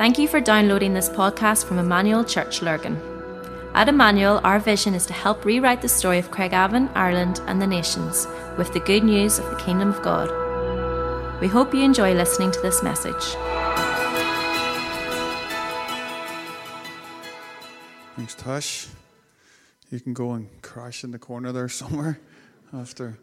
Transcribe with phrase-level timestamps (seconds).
[0.00, 2.98] Thank you for downloading this podcast from Emmanuel Church Lurgan.
[3.74, 7.66] At Emmanuel, our vision is to help rewrite the story of Craigavon, Ireland, and the
[7.66, 8.26] nations
[8.56, 10.30] with the good news of the Kingdom of God.
[11.42, 13.22] We hope you enjoy listening to this message.
[18.16, 18.88] Thanks, Tosh.
[19.90, 22.18] You can go and crash in the corner there somewhere
[22.72, 23.18] after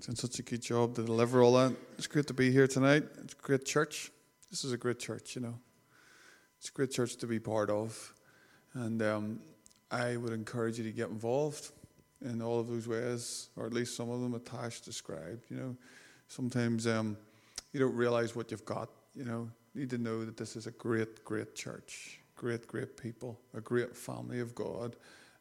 [0.00, 1.76] doing such a good job to deliver all that.
[1.98, 3.04] It's great to be here tonight.
[3.22, 4.10] It's a great church.
[4.50, 5.60] This is a great church, you know.
[6.58, 8.14] It's a great church to be part of.
[8.74, 9.40] And um,
[9.90, 11.70] I would encourage you to get involved
[12.24, 15.44] in all of those ways, or at least some of them that Tash described.
[15.50, 15.76] You know,
[16.28, 17.16] sometimes um,
[17.72, 18.88] you don't realize what you've got.
[19.14, 22.96] You know, you need to know that this is a great, great church, great, great
[22.96, 24.96] people, a great family of God,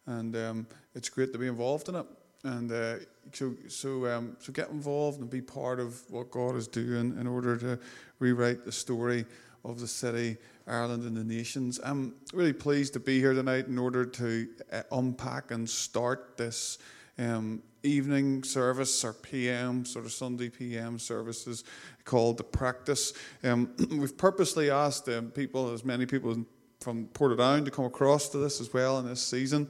[0.06, 2.06] and um, it's great to be involved in it.
[2.44, 2.98] And uh,
[3.34, 7.26] so, so, um, so get involved and be part of what God is doing in
[7.26, 7.80] order to
[8.20, 9.26] rewrite the story
[9.66, 10.38] of the city,
[10.68, 11.80] Ireland, and the nations.
[11.84, 16.78] I'm really pleased to be here tonight in order to uh, unpack and start this
[17.18, 21.64] um, evening service or PM, sort of Sunday PM services
[22.04, 23.14] called the practice.
[23.44, 26.46] Um, we've purposely asked um, people, as many people
[26.80, 29.68] from Portadown, to come across to this as well in this season.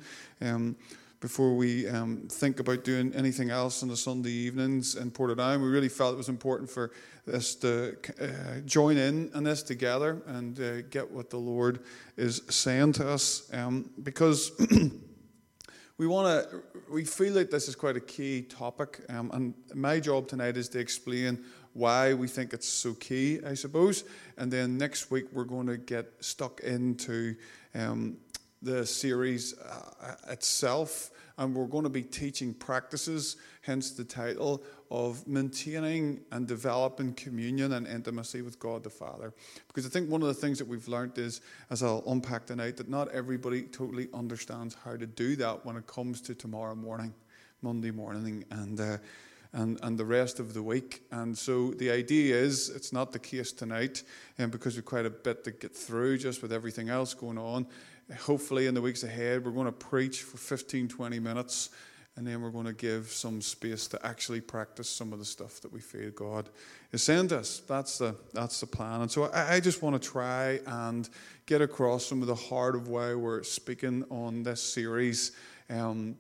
[1.26, 5.60] Before we um, think about doing anything else on the Sunday evenings in Portadown.
[5.60, 6.92] We really felt it was important for
[7.34, 11.80] us to uh, join in on this together and uh, get what the Lord
[12.16, 14.52] is saying to us um, because
[15.98, 19.04] we want to, we feel like this is quite a key topic.
[19.10, 23.56] Um, and my job tonight is to explain why we think it's so key, I
[23.56, 24.04] suppose.
[24.38, 27.36] And then next week we're going to get stuck into
[27.74, 28.18] um,
[28.66, 35.28] the series uh, itself and we're going to be teaching practices, hence the title of
[35.28, 39.34] maintaining and developing communion and intimacy with God the Father.
[39.68, 42.78] Because I think one of the things that we've learned is, as I'll unpack tonight,
[42.78, 47.14] that not everybody totally understands how to do that when it comes to tomorrow morning,
[47.62, 48.80] Monday morning, and.
[48.80, 48.98] Uh,
[49.54, 51.04] and, and the rest of the week.
[51.12, 54.04] And so the idea is, it's not the case tonight,
[54.38, 57.66] and because we've quite a bit to get through just with everything else going on
[58.14, 61.70] hopefully in the weeks ahead, we're going to preach for 15, 20 minutes,
[62.16, 65.60] and then we're going to give some space to actually practice some of the stuff
[65.62, 66.50] that we feel God
[66.92, 67.62] is to us.
[67.68, 69.02] That's the, that's the plan.
[69.02, 71.10] And so I, I just want to try and
[71.46, 75.32] get across some of the heart of why we're speaking on this series.
[75.70, 76.16] Um,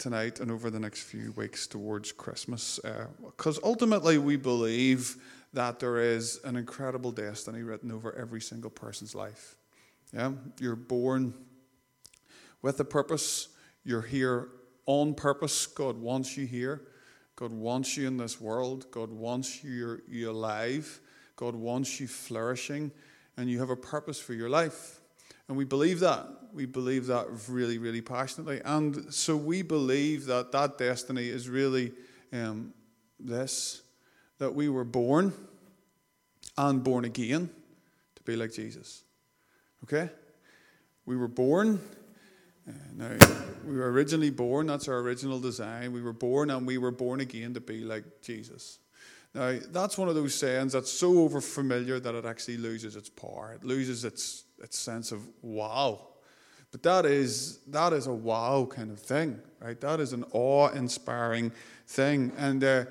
[0.00, 2.80] tonight and over the next few weeks towards Christmas.
[3.22, 5.16] Because uh, ultimately, we believe
[5.52, 9.56] that there is an incredible destiny written over every single person's life.
[10.12, 10.32] Yeah?
[10.58, 11.34] You're born
[12.62, 13.48] with a purpose.
[13.84, 14.48] You're here
[14.86, 15.66] on purpose.
[15.66, 16.82] God wants you here.
[17.36, 18.90] God wants you in this world.
[18.90, 21.00] God wants you, you alive.
[21.36, 22.90] God wants you flourishing.
[23.36, 25.00] And you have a purpose for your life.
[25.48, 26.26] And we believe that.
[26.52, 28.60] We believe that really, really passionately.
[28.64, 31.92] And so we believe that that destiny is really
[32.32, 32.74] um,
[33.18, 33.82] this
[34.38, 35.32] that we were born
[36.56, 37.50] and born again
[38.16, 39.04] to be like Jesus.
[39.84, 40.10] Okay?
[41.06, 41.80] We were born.
[42.68, 43.10] Uh, now,
[43.66, 45.92] we were originally born, that's our original design.
[45.92, 48.78] We were born and we were born again to be like Jesus.
[49.34, 53.52] Now, that's one of those sayings that's so overfamiliar that it actually loses its power.
[53.54, 56.08] It loses its, its sense of wow.
[56.72, 59.80] But that is, that is a wow kind of thing, right?
[59.80, 61.52] That is an awe inspiring
[61.86, 62.32] thing.
[62.38, 62.84] And, uh,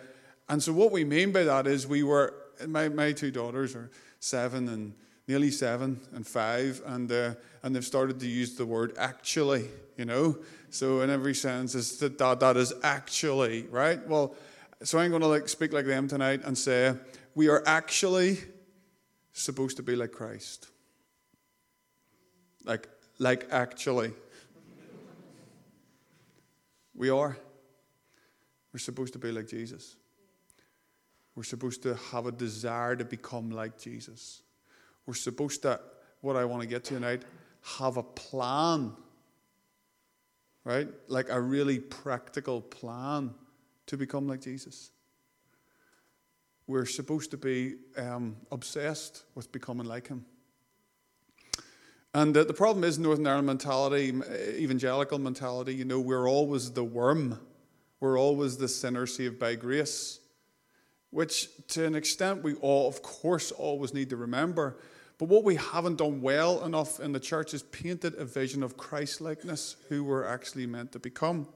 [0.48, 2.34] and so, what we mean by that is we were,
[2.68, 3.90] my, my two daughters are
[4.20, 4.94] seven and
[5.30, 9.64] nearly seven and five, and, uh, and they've started to use the word actually,
[9.96, 10.36] you know.
[10.72, 14.06] So in every sense, is that, that that is actually, right?
[14.08, 14.36] Well,
[14.82, 16.96] so I'm going to like speak like them tonight and say,
[17.36, 18.40] we are actually
[19.32, 20.68] supposed to be like Christ.
[22.66, 22.90] Like,
[23.20, 24.14] like actually.
[26.96, 27.38] we are.
[28.74, 29.96] We're supposed to be like Jesus.
[31.36, 34.42] We're supposed to have a desire to become like Jesus.
[35.10, 35.80] We're supposed to,
[36.22, 37.24] what I want to get to tonight,
[37.80, 38.94] have a plan,
[40.64, 40.88] right?
[41.08, 43.34] Like a really practical plan
[43.88, 44.92] to become like Jesus.
[46.68, 50.26] We're supposed to be um, obsessed with becoming like him.
[52.14, 54.14] And uh, the problem is Northern Ireland mentality,
[54.60, 57.40] evangelical mentality, you know, we're always the worm.
[58.00, 60.20] We're always the sinner saved by grace,
[61.10, 64.78] which to an extent we all, of course, always need to remember.
[65.20, 68.78] But what we haven't done well enough in the church is painted a vision of
[68.78, 71.48] Christ likeness, who we're actually meant to become.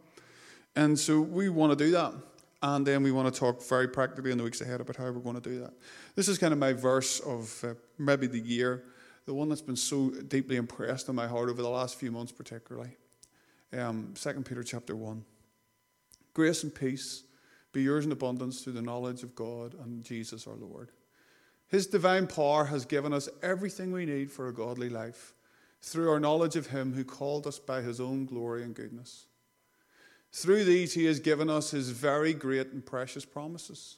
[0.75, 2.13] And so we want to do that.
[2.61, 5.19] And then we want to talk very practically in the weeks ahead about how we're
[5.19, 5.73] going to do that.
[6.15, 8.83] This is kind of my verse of uh, maybe the year
[9.25, 12.31] the one that's been so deeply impressed in my heart over the last few months,
[12.31, 12.97] particularly.
[13.71, 15.23] Um, 2 Peter chapter 1.
[16.33, 17.23] Grace and peace
[17.71, 20.91] be yours in abundance through the knowledge of God and Jesus our Lord.
[21.73, 25.33] His divine power has given us everything we need for a godly life
[25.81, 29.25] through our knowledge of Him who called us by His own glory and goodness.
[30.31, 33.97] Through these, He has given us His very great and precious promises,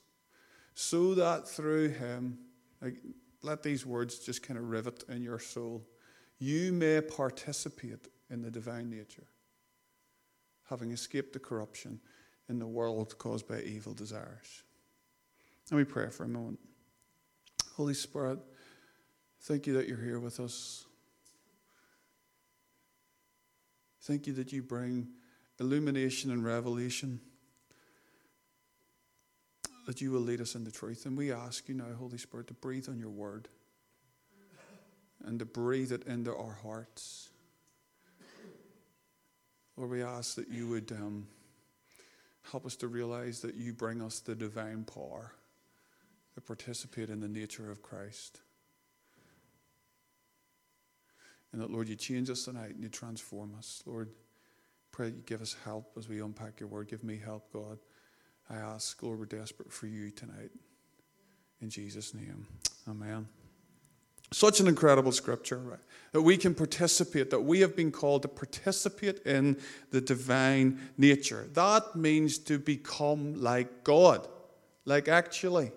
[0.73, 2.37] so that through Him,
[2.81, 2.95] like,
[3.41, 5.85] let these words just kind of rivet in your soul,
[6.39, 9.27] you may participate in the divine nature,
[10.69, 11.99] having escaped the corruption
[12.47, 14.63] in the world caused by evil desires.
[15.69, 16.59] Let me pray for a moment.
[17.75, 18.39] Holy Spirit,
[19.41, 20.85] thank you that you're here with us.
[24.03, 25.09] Thank you that you bring
[25.59, 27.19] illumination and revelation,
[29.87, 31.05] that you will lead us into truth.
[31.05, 33.47] And we ask you now, Holy Spirit, to breathe on your word
[35.25, 37.29] and to breathe it into our hearts.
[39.75, 40.91] Lord, we ask that you would.
[40.91, 41.27] Um,
[42.51, 45.31] Help us to realize that you bring us the divine power
[46.35, 48.41] to participate in the nature of Christ.
[51.51, 53.81] And that, Lord, you change us tonight and you transform us.
[53.85, 54.09] Lord,
[54.91, 56.89] pray you give us help as we unpack your word.
[56.89, 57.79] Give me help, God.
[58.49, 60.51] I ask, Lord, we're desperate for you tonight.
[61.61, 62.45] In Jesus' name,
[62.87, 63.27] amen.
[64.33, 65.79] Such an incredible scripture, right?
[66.11, 69.57] That we can participate, that we have been called to participate in
[69.91, 71.47] the divine nature.
[71.53, 74.27] That means to become like God,
[74.83, 75.71] like actually.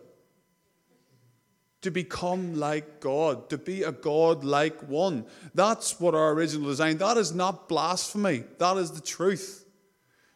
[1.83, 5.27] To become like God, to be a God like one.
[5.55, 6.99] That's what our original design.
[6.99, 8.45] That is not blasphemy.
[8.59, 9.65] That is the truth.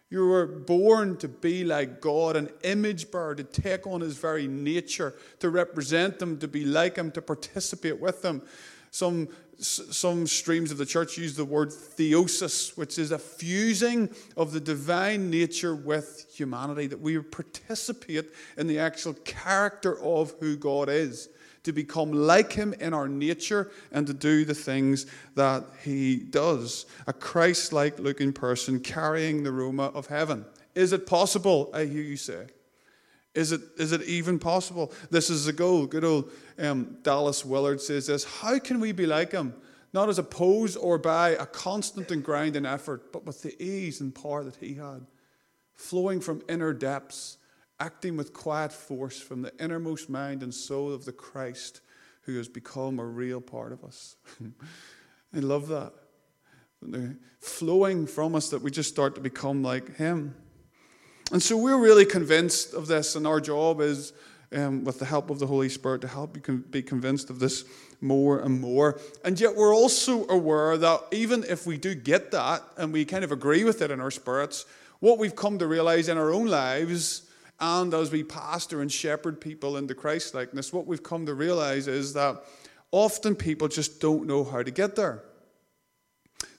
[0.08, 4.46] You were born to be like God, an image bearer, to take on his very
[4.46, 8.42] nature, to represent him, to be like him, to participate with him.
[8.90, 9.28] Some,
[9.62, 14.60] some streams of the church use the word theosis, which is a fusing of the
[14.60, 21.28] divine nature with humanity, that we participate in the actual character of who God is
[21.64, 25.06] to become like him in our nature and to do the things
[25.36, 26.86] that he does.
[27.06, 30.44] A Christ like looking person carrying the aroma of heaven.
[30.74, 31.70] Is it possible?
[31.72, 32.46] I hear you say.
[33.34, 34.92] Is it, is it even possible?
[35.10, 35.86] This is a goal.
[35.86, 39.54] Good old um, Dallas Willard says this How can we be like him?
[39.94, 44.14] Not as opposed or by a constant and grinding effort, but with the ease and
[44.14, 45.06] power that he had,
[45.74, 47.38] flowing from inner depths
[47.82, 51.80] acting with quiet force from the innermost mind and soul of the Christ
[52.22, 54.14] who has become a real part of us.
[55.34, 55.92] I love that.
[57.40, 60.34] Flowing from us that we just start to become like Him.
[61.32, 64.12] And so we're really convinced of this, and our job is,
[64.52, 67.64] um, with the help of the Holy Spirit, to help you be convinced of this
[68.02, 69.00] more and more.
[69.24, 73.24] And yet, we're also aware that even if we do get that and we kind
[73.24, 74.66] of agree with it in our spirits,
[75.00, 77.22] what we've come to realize in our own lives
[77.58, 81.88] and as we pastor and shepherd people into Christ likeness, what we've come to realize
[81.88, 82.42] is that
[82.90, 85.22] often people just don't know how to get there.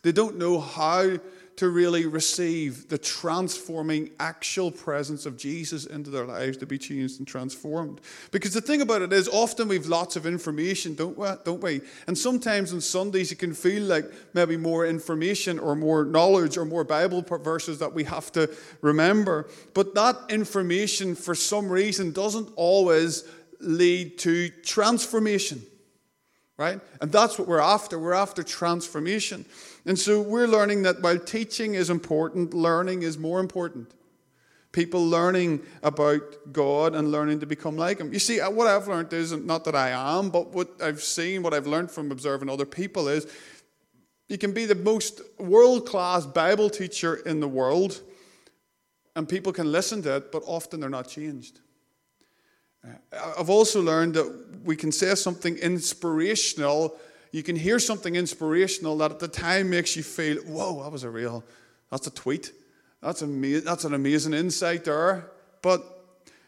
[0.02, 1.20] They don't know how
[1.56, 7.20] to really receive the transforming actual presence of Jesus into their lives to be changed
[7.20, 8.02] and transformed.
[8.32, 11.28] Because the thing about it is, often we've lots of information, don't we?
[11.46, 11.82] Don't we?
[12.08, 16.66] And sometimes on Sundays it can feel like maybe more information or more knowledge or
[16.66, 18.50] more Bible verses that we have to
[18.82, 19.48] remember.
[19.74, 23.26] But that information, for some reason, doesn't always
[23.60, 25.62] lead to transformation
[26.58, 26.80] right?
[27.02, 27.98] And that's what we're after.
[27.98, 29.46] We're after transformation.
[29.86, 33.94] And so we're learning that while teaching is important, learning is more important.
[34.72, 38.12] People learning about God and learning to become like Him.
[38.12, 41.44] You see, uh, what I've learned is not that I am, but what I've seen,
[41.44, 43.28] what I've learned from observing other people is
[44.30, 48.02] you can be the most world class Bible teacher in the world,
[49.16, 51.60] and people can listen to it, but often they're not changed.
[53.38, 56.96] I've also learned that we can say something inspirational.
[57.32, 61.04] You can hear something inspirational that at the time makes you feel, whoa, that was
[61.04, 61.44] a real,
[61.90, 62.52] that's a tweet.
[63.02, 65.32] That's, ama- that's an amazing insight there.
[65.62, 65.82] But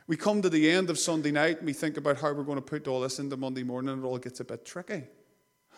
[0.08, 2.58] we come to the end of Sunday night and we think about how we're going
[2.58, 5.04] to put all this into Monday morning and it all gets a bit tricky.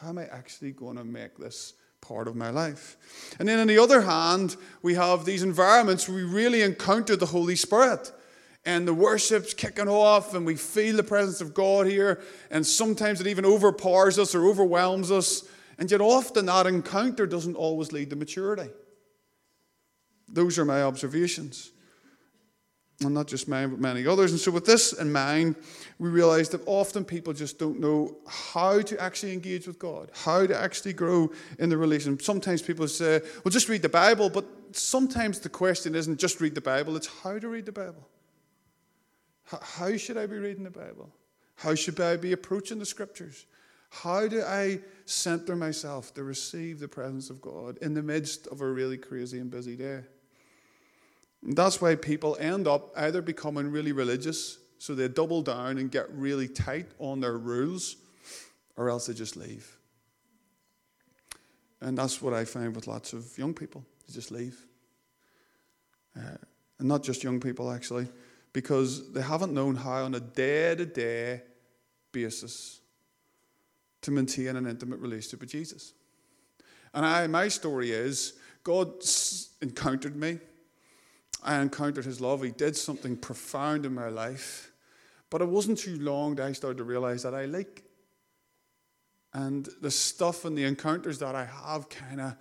[0.02, 2.98] How am I actually going to make this part of my life?
[3.40, 7.26] And then on the other hand, we have these environments where we really encounter the
[7.28, 8.12] Holy Spirit
[8.68, 12.22] and the worship's kicking off and we feel the presence of God here
[12.52, 15.44] and sometimes it even overpowers us or overwhelms us
[15.80, 18.70] and yet often that encounter doesn't always lead to maturity
[20.28, 21.72] those are my observations
[23.02, 24.32] and not just mine, but many others.
[24.32, 25.56] And so, with this in mind,
[26.00, 30.48] we realize that often people just don't know how to actually engage with God, how
[30.48, 32.20] to actually grow in the relation.
[32.20, 36.56] Sometimes people say, well, just read the Bible, but sometimes the question isn't just read
[36.56, 38.08] the Bible, it's how to read the Bible.
[39.48, 41.10] How should I be reading the Bible?
[41.56, 43.46] How should I be approaching the scriptures?
[43.90, 48.62] How do I center myself to receive the presence of God in the midst of
[48.62, 50.02] a really crazy and busy day?
[51.44, 55.90] And that's why people end up either becoming really religious, so they double down and
[55.90, 57.96] get really tight on their rules,
[58.76, 59.78] or else they just leave.
[61.80, 63.86] And that's what I find with lots of young people.
[64.08, 64.60] They just leave.
[66.18, 66.38] Uh,
[66.80, 68.08] and not just young people, actually,
[68.58, 71.44] because they haven't known how, on a day to day
[72.12, 72.80] basis,
[74.02, 75.94] to maintain an intimate relationship with Jesus.
[76.92, 78.34] And I, my story is
[78.64, 78.94] God
[79.62, 80.40] encountered me.
[81.44, 82.42] I encountered his love.
[82.42, 84.72] He did something profound in my life.
[85.30, 87.84] But it wasn't too long that I started to realize that I like.
[89.36, 92.36] And the stuff and the encounters that I have kind of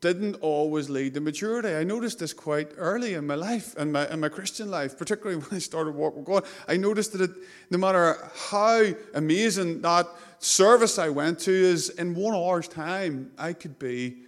[0.00, 1.74] didn't always lead to maturity.
[1.74, 5.36] I noticed this quite early in my life, in my, in my Christian life, particularly
[5.42, 6.44] when I started walking with God.
[6.66, 7.30] I noticed that it,
[7.70, 8.16] no matter
[8.50, 10.06] how amazing that
[10.38, 14.22] service I went to is, in one hour's time, I could be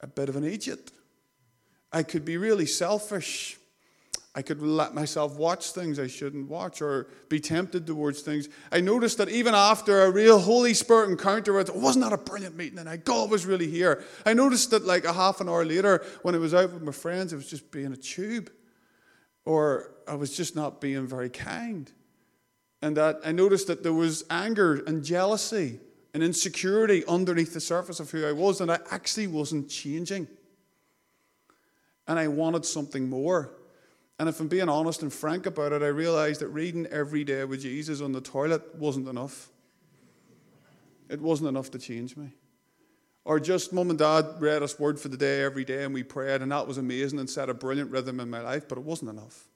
[0.00, 0.90] a bit of an idiot.
[1.92, 3.58] I could be really selfish.
[4.36, 8.48] I could let myself watch things I shouldn't watch or be tempted towards things.
[8.72, 12.18] I noticed that even after a real Holy Spirit encounter, with it wasn't that a
[12.18, 14.02] brilliant meeting and I, God was really here.
[14.26, 16.90] I noticed that like a half an hour later, when I was out with my
[16.90, 18.50] friends, it was just being a tube
[19.44, 21.90] or I was just not being very kind.
[22.82, 25.80] And that I noticed that there was anger and jealousy
[26.12, 30.28] and insecurity underneath the surface of who I was, and I actually wasn't changing.
[32.06, 33.50] And I wanted something more.
[34.18, 37.44] And if I'm being honest and frank about it, I realized that reading every day
[37.44, 39.48] with Jesus on the toilet wasn't enough.
[41.08, 42.30] It wasn't enough to change me.
[43.24, 46.02] Or just mum and dad read us word for the day every day and we
[46.02, 48.84] prayed, and that was amazing and set a brilliant rhythm in my life, but it
[48.84, 49.48] wasn't enough.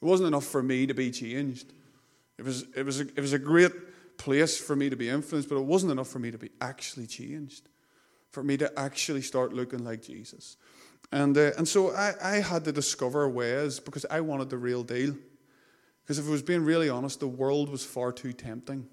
[0.00, 1.72] It wasn't enough for me to be changed.
[2.38, 3.72] It was, it was, a, it was a great
[4.18, 7.06] place for me to be influenced, but it wasn't enough for me to be actually
[7.06, 7.68] changed,
[8.30, 10.56] for me to actually start looking like Jesus.
[11.12, 14.82] And, uh, and so I, I had to discover ways because I wanted the real
[14.82, 15.16] deal.
[16.02, 18.86] Because if I was being really honest, the world was far too tempting.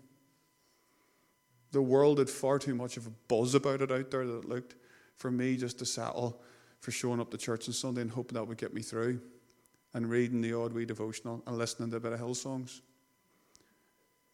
[1.72, 4.46] The world had far too much of a buzz about it out there that it
[4.46, 4.76] looked
[5.18, 6.42] for me just to settle
[6.80, 9.20] for showing up to church on Sunday and hoping that would get me through
[9.94, 12.82] and reading the odd wee devotional and listening to a bit of hill songs.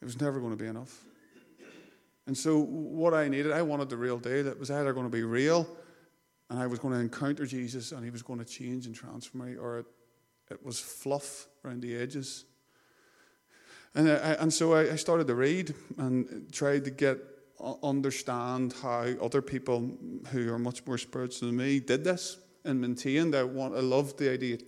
[0.02, 1.04] It was never going to be enough.
[2.28, 4.48] And so, what I needed, I wanted the real deal.
[4.48, 5.68] It was either going to be real
[6.50, 9.52] and I was going to encounter Jesus and he was going to change and transform
[9.52, 9.86] me, or it,
[10.52, 12.46] it was fluff around the edges.
[13.96, 17.18] And, I, and so I, started to read and tried to get
[17.84, 19.92] understand how other people
[20.32, 23.36] who are much more spiritual than me did this and maintained.
[23.36, 24.60] I want I loved the idea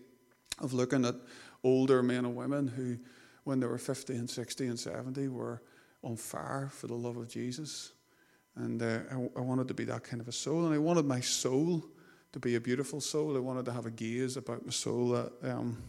[0.59, 1.15] of looking at
[1.63, 2.97] older men and women who,
[3.43, 5.61] when they were 50 and 60 and 70, were
[6.03, 7.93] on fire for the love of Jesus.
[8.55, 10.65] And uh, I, I, wanted to be that kind of a soul.
[10.65, 11.85] And I wanted my soul
[12.33, 13.35] to be a beautiful soul.
[13.35, 15.81] I wanted to have a gaze about my soul that um,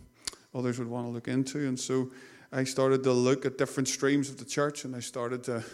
[0.54, 1.66] others would want to look into.
[1.66, 2.10] And so
[2.52, 5.64] I started to look at different streams of the church and I started to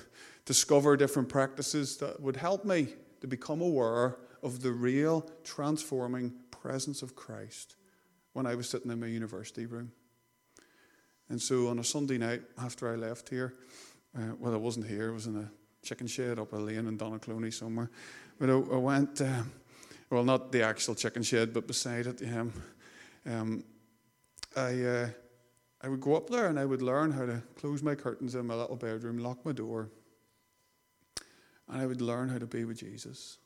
[0.44, 2.88] discover different practices that would help me
[3.20, 7.76] to become aware of the real transforming presence of Christ
[8.32, 9.92] when I was sitting in my university room.
[11.28, 13.54] And so on a Sunday night after I left here,
[14.16, 15.50] uh, well, I wasn't here, I was in a
[15.88, 17.90] chicken shed up a lane in Donaghcloney somewhere.
[18.38, 19.42] But I, I went, uh,
[20.10, 22.52] well, not the actual chicken shed, but beside it, um,
[23.24, 23.64] um,
[24.54, 25.08] I, uh,
[25.80, 28.46] I would go up there and I would learn how to close my curtains in
[28.46, 29.88] my little bedroom, lock my door,
[31.68, 33.38] and I would learn how to be with Jesus.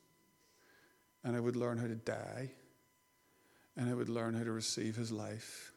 [1.22, 2.50] And I would learn how to die.
[3.76, 5.72] And I would learn how to receive his life.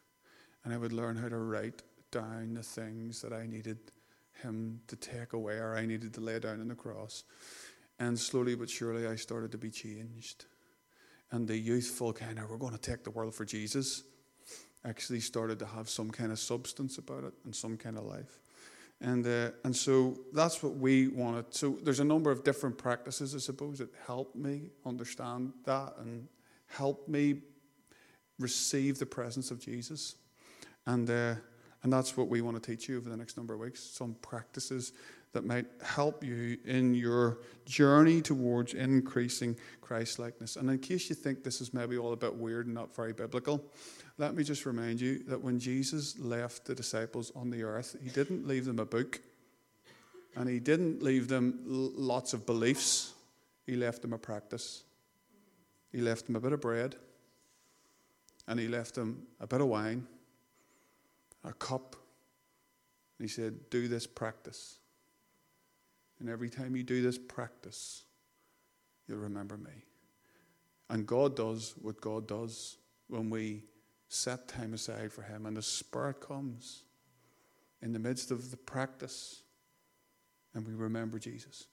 [0.63, 3.77] And I would learn how to write down the things that I needed
[4.41, 7.23] him to take away, or I needed to lay down on the cross.
[7.99, 10.45] And slowly but surely, I started to be changed.
[11.31, 14.03] And the youthful kind of, we're going to take the world for Jesus,
[14.83, 18.39] actually started to have some kind of substance about it and some kind of life.
[19.01, 21.53] And, uh, and so that's what we wanted.
[21.53, 26.27] So there's a number of different practices, I suppose, that helped me understand that and
[26.67, 27.41] helped me
[28.39, 30.15] receive the presence of Jesus.
[30.85, 31.35] And, uh,
[31.85, 34.15] And that's what we want to teach you over the next number of weeks some
[34.23, 34.93] practices
[35.33, 37.37] that might help you in your
[37.67, 40.55] journey towards increasing Christ likeness.
[40.55, 43.13] And in case you think this is maybe all a bit weird and not very
[43.13, 43.63] biblical,
[44.17, 48.09] let me just remind you that when Jesus left the disciples on the earth, he
[48.09, 49.21] didn't leave them a book
[50.35, 53.13] and he didn't leave them lots of beliefs,
[53.67, 54.85] he left them a practice.
[55.91, 56.95] He left them a bit of bread
[58.47, 60.07] and he left them a bit of wine,
[61.45, 61.95] a cup.
[63.17, 64.79] And he said, Do this practice.
[66.19, 68.03] And every time you do this practice,
[69.07, 69.83] you'll remember me.
[70.89, 73.63] And God does what God does when we
[74.07, 76.83] set time aside for Him, and the Spirit comes
[77.81, 79.41] in the midst of the practice,
[80.53, 81.67] and we remember Jesus.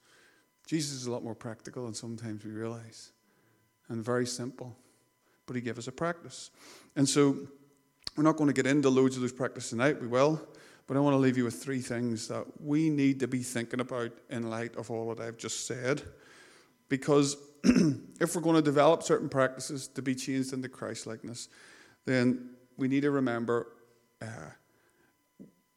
[0.67, 3.11] Jesus is a lot more practical than sometimes we realize,
[3.89, 4.75] and very simple,
[5.45, 6.49] but He gave us a practice.
[6.95, 7.37] And so,
[8.15, 10.41] we're not going to get into loads of those practices tonight, we will.
[10.85, 13.79] But I want to leave you with three things that we need to be thinking
[13.79, 16.01] about in light of all that I've just said.
[16.89, 21.47] Because if we're going to develop certain practices to be changed into Christ likeness,
[22.05, 23.67] then we need to remember,
[24.21, 24.51] uh,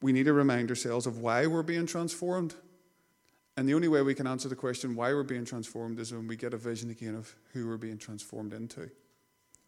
[0.01, 2.53] we need to remind ourselves of why we're being transformed.
[3.55, 6.27] And the only way we can answer the question why we're being transformed is when
[6.27, 8.91] we get a vision again of who we're being transformed into.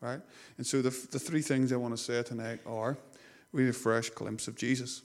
[0.01, 0.21] Right?
[0.57, 2.97] And so the, the three things I want to say tonight are
[3.51, 5.01] we need a fresh glimpse of Jesus.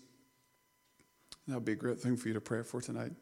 [1.49, 3.13] That would be a great thing for you to pray for tonight.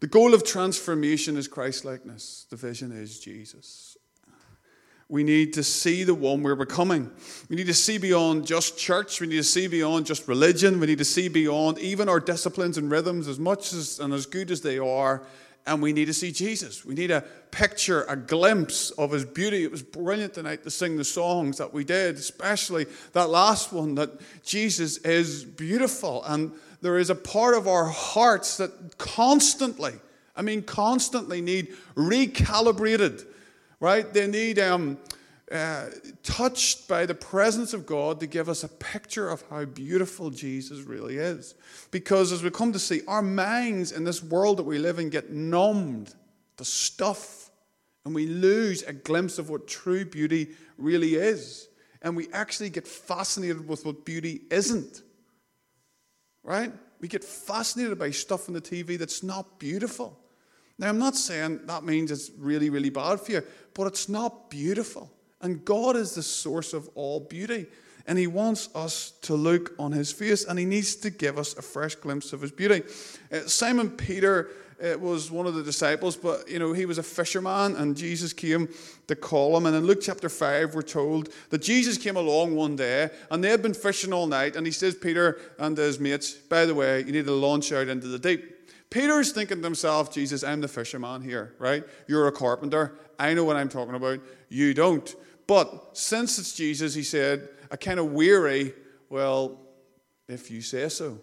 [0.00, 2.46] The goal of transformation is Christ likeness.
[2.50, 3.96] The vision is Jesus.
[5.08, 7.10] We need to see the one we're becoming.
[7.50, 9.20] We need to see beyond just church.
[9.20, 10.80] We need to see beyond just religion.
[10.80, 14.24] We need to see beyond even our disciplines and rhythms, as much as and as
[14.24, 15.22] good as they are.
[15.66, 16.84] And we need to see Jesus.
[16.84, 19.62] We need a picture, a glimpse of his beauty.
[19.62, 23.94] It was brilliant tonight to sing the songs that we did, especially that last one
[23.94, 24.10] that
[24.42, 26.24] Jesus is beautiful.
[26.24, 29.92] And there is a part of our hearts that constantly,
[30.34, 33.24] I mean, constantly need recalibrated
[33.82, 34.14] right?
[34.14, 34.96] They need um,
[35.52, 35.90] uh,
[36.22, 40.80] touched by the presence of God to give us a picture of how beautiful Jesus
[40.80, 41.54] really is.
[41.90, 45.10] Because as we come to see, our minds in this world that we live in
[45.10, 46.14] get numbed
[46.56, 47.50] to stuff,
[48.04, 51.68] and we lose a glimpse of what true beauty really is.
[52.00, 55.02] And we actually get fascinated with what beauty isn't.
[56.42, 56.72] Right?
[57.00, 60.18] We get fascinated by stuff on the TV that's not beautiful.
[60.78, 63.42] Now, I'm not saying that means it's really, really bad for you,
[63.74, 65.12] but it's not beautiful.
[65.42, 67.66] And God is the source of all beauty.
[68.06, 71.56] And He wants us to look on His face, and He needs to give us
[71.56, 72.82] a fresh glimpse of His beauty.
[73.32, 74.50] Uh, Simon Peter
[74.82, 78.32] uh, was one of the disciples, but you know he was a fisherman, and Jesus
[78.32, 78.68] came
[79.06, 79.66] to call him.
[79.66, 83.50] And in Luke chapter five, we're told that Jesus came along one day, and they
[83.50, 87.04] had been fishing all night, and He says, Peter and his mates, by the way,
[87.04, 88.48] you need to launch out into the deep.
[88.90, 91.82] Peter's thinking to himself, Jesus, I'm the fisherman here, right?
[92.06, 92.98] You're a carpenter.
[93.18, 94.20] I know what I'm talking about.
[94.50, 95.14] You don't.
[95.52, 98.72] But since it's Jesus, he said, I kind of weary.
[99.10, 99.60] Well,
[100.26, 101.18] if you say so.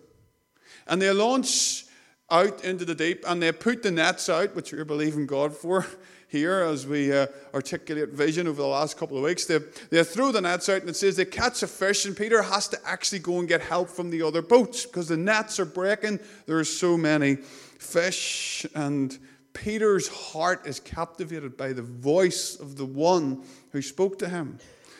[0.85, 1.85] And they launch
[2.29, 5.83] out into the deep and they put the nets out, which we're believing God for
[6.27, 9.45] here as we uh, articulate vision over the last couple of weeks.
[9.45, 12.43] They, they throw the nets out and it says they catch a fish, and Peter
[12.43, 15.65] has to actually go and get help from the other boats because the nets are
[15.65, 16.19] breaking.
[16.45, 19.17] There are so many fish, and
[19.53, 24.59] Peter's heart is captivated by the voice of the one who spoke to him.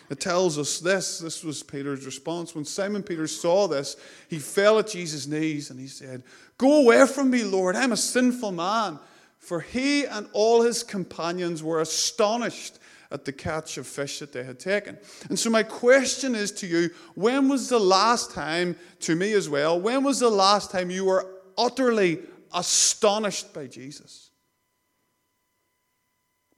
[0.10, 1.20] It tells us this.
[1.20, 2.56] This was Peter's response.
[2.56, 3.96] When Simon Peter saw this,
[4.28, 6.24] he fell at Jesus' knees and he said,
[6.58, 7.76] Go away from me, Lord.
[7.76, 9.00] I'm a sinful man.
[9.38, 12.80] For he and all his companions were astonished
[13.12, 14.98] at the catch of fish that they had taken.
[15.30, 19.48] And so, my question is to you when was the last time, to me as
[19.48, 21.26] well, when was the last time you were
[21.58, 22.20] utterly
[22.54, 24.29] astonished by Jesus?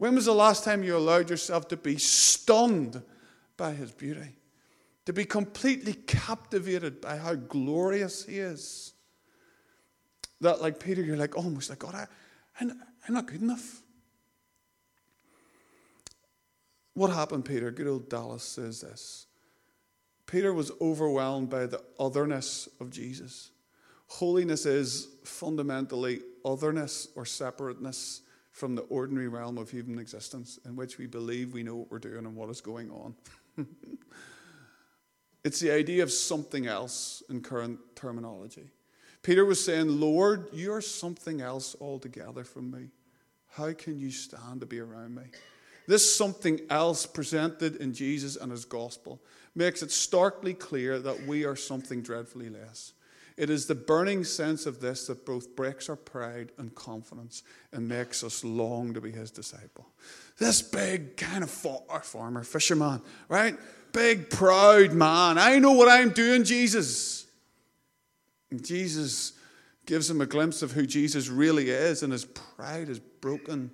[0.02, 3.04] When was the last time you allowed yourself to be stunned
[3.56, 4.36] by his beauty?
[5.06, 8.94] To be completely captivated by how glorious he is?
[10.40, 12.08] That, like Peter, you're like almost like, God, I,
[12.60, 12.72] I'm,
[13.08, 13.84] I'm not good enough.
[16.96, 17.70] What happened, Peter?
[17.70, 19.28] Good old Dallas says this.
[20.26, 23.52] Peter was overwhelmed by the otherness of Jesus.
[24.08, 30.98] Holiness is fundamentally otherness or separateness from the ordinary realm of human existence in which
[30.98, 33.16] we believe we know what we're doing and what is going on.
[35.44, 38.70] it's the idea of something else in current terminology.
[39.24, 42.90] Peter was saying, Lord, you're something else altogether from me.
[43.52, 45.24] How can you stand to be around me?
[45.88, 49.22] This something else presented in Jesus and his gospel
[49.56, 52.94] makes it starkly clear that we are something dreadfully less.
[53.38, 57.88] It is the burning sense of this that both breaks our pride and confidence and
[57.88, 59.88] makes us long to be his disciple.
[60.38, 63.58] This big kind of farmer, fisherman, right?
[63.94, 65.38] Big, proud man.
[65.38, 67.26] I know what I'm doing, Jesus.
[68.50, 69.34] And Jesus
[69.86, 73.72] gives him a glimpse of who Jesus really is, and his pride is broken.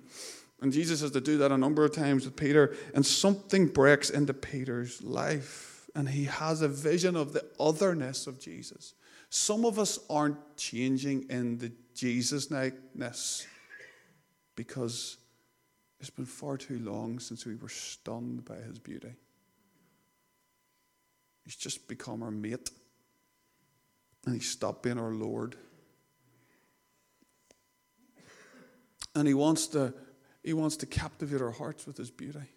[0.60, 4.10] And Jesus has to do that a number of times with Peter, and something breaks
[4.10, 8.94] into Peter's life, and he has a vision of the otherness of Jesus.
[9.30, 13.46] Some of us aren't changing in the Jesus likeness
[14.56, 15.18] because
[16.00, 19.14] it's been far too long since we were stunned by his beauty.
[21.44, 22.70] He's just become our mate,
[24.26, 25.56] and he stopped being our Lord.
[29.14, 29.94] And he wants to,
[30.42, 32.50] he wants to captivate our hearts with his beauty.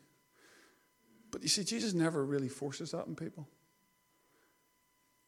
[1.31, 3.47] But you see, Jesus never really forces that in people.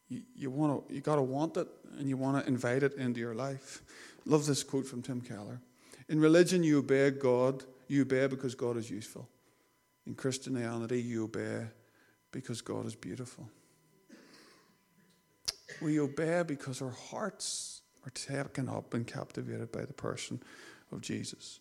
[0.09, 3.19] You, want to, you got to want it, and you want to invite it into
[3.19, 3.81] your life.
[4.25, 5.59] Love this quote from Tim Keller.
[6.09, 7.63] In religion, you obey God.
[7.87, 9.27] You obey because God is useful.
[10.05, 11.65] In Christianity, you obey
[12.31, 13.49] because God is beautiful.
[15.81, 20.41] We obey because our hearts are taken up and captivated by the person
[20.91, 21.59] of Jesus.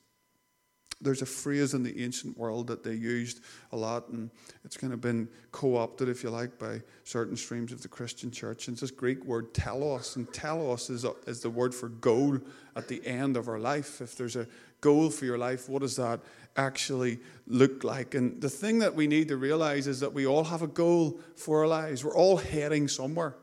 [1.02, 3.40] There's a phrase in the ancient world that they used
[3.72, 4.30] a lot, and
[4.64, 8.30] it's kind of been co opted, if you like, by certain streams of the Christian
[8.30, 8.68] church.
[8.68, 12.38] And it's this Greek word telos, and telos is, a, is the word for goal
[12.76, 14.00] at the end of our life.
[14.00, 14.46] If there's a
[14.80, 16.20] goal for your life, what does that
[16.56, 18.14] actually look like?
[18.14, 21.20] And the thing that we need to realize is that we all have a goal
[21.36, 22.04] for our lives.
[22.04, 23.36] We're all heading somewhere.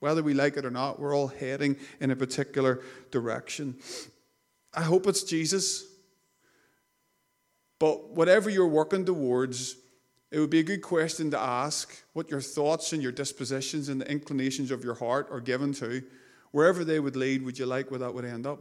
[0.00, 3.76] Whether we like it or not, we're all heading in a particular direction.
[4.72, 5.89] I hope it's Jesus.
[7.80, 9.74] But whatever you're working towards,
[10.30, 14.00] it would be a good question to ask what your thoughts and your dispositions and
[14.00, 16.04] the inclinations of your heart are given to.
[16.52, 18.60] Wherever they would lead, would you like where that would end up?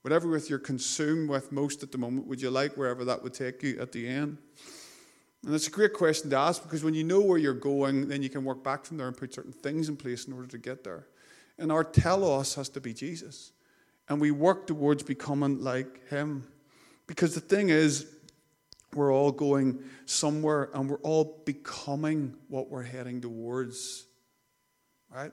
[0.00, 3.34] Whatever with you're consumed with most at the moment, would you like wherever that would
[3.34, 4.38] take you at the end?
[5.44, 8.22] And it's a great question to ask because when you know where you're going, then
[8.22, 10.58] you can work back from there and put certain things in place in order to
[10.58, 11.06] get there.
[11.58, 13.52] And our telos has to be Jesus
[14.08, 16.46] and we work towards becoming like Him.
[17.06, 18.06] Because the thing is,
[18.96, 24.06] we're all going somewhere and we're all becoming what we're heading towards.
[25.14, 25.32] Right?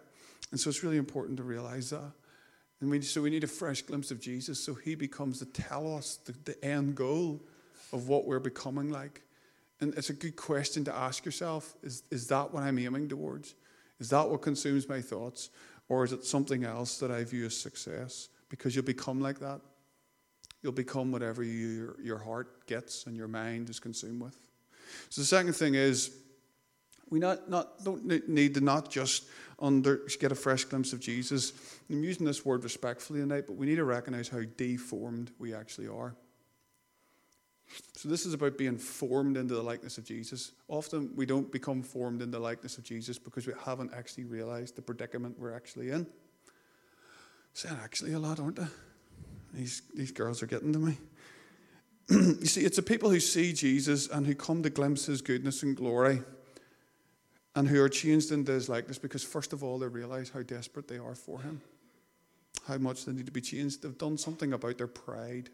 [0.52, 2.12] And so it's really important to realize that.
[2.80, 6.20] And we, so we need a fresh glimpse of Jesus so he becomes the telos,
[6.26, 7.42] the, the end goal
[7.94, 9.22] of what we're becoming like.
[9.80, 13.56] And it's a good question to ask yourself is, is that what I'm aiming towards?
[14.00, 15.50] Is that what consumes my thoughts?
[15.90, 18.30] Or is it something else that I view as success?
[18.52, 19.62] because you'll become like that.
[20.64, 24.38] You'll become whatever you, your, heart gets and your mind is consumed with.
[25.10, 26.12] So the second thing is,
[27.10, 29.26] we not, not, don't need to not just
[29.60, 31.52] under, get a fresh glimpse of Jesus.
[31.90, 35.88] I'm using this word respectfully tonight, but we need to recognize how deformed we actually
[35.88, 36.16] are.
[37.96, 40.52] So this is about being formed into the likeness of Jesus.
[40.68, 44.76] Often we don't become formed in the likeness of Jesus because we haven't actually realized
[44.76, 46.08] the predicament we're actually in.
[47.54, 48.68] Saying actually a lot, aren't they?
[49.54, 50.98] These, these girls are getting to me.
[52.10, 55.64] you see, it's the people who see Jesus and who come to glimpse his goodness
[55.64, 56.22] and glory
[57.56, 60.88] and who are changed into his likeness because, first of all, they realize how desperate
[60.88, 61.62] they are for him,
[62.68, 63.82] how much they need to be changed.
[63.82, 65.50] They've done something about their pride.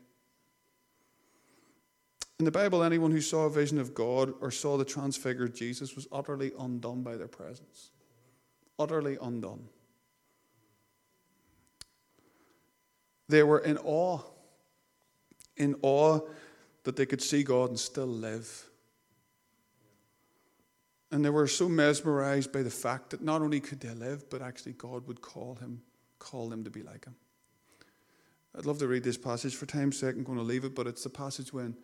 [2.39, 5.95] In the Bible, anyone who saw a vision of God or saw the transfigured Jesus
[5.95, 7.89] was utterly undone by their presence.
[8.77, 9.67] Utterly undone.
[13.29, 14.21] They were in awe,
[15.57, 16.19] in awe
[16.83, 18.69] that they could see God and still live.
[21.11, 24.41] And they were so mesmerized by the fact that not only could they live, but
[24.41, 25.81] actually God would call him,
[26.19, 27.15] call them to be like him.
[28.57, 30.15] I'd love to read this passage for time's sake.
[30.15, 31.75] I'm going to leave it, but it's the passage when,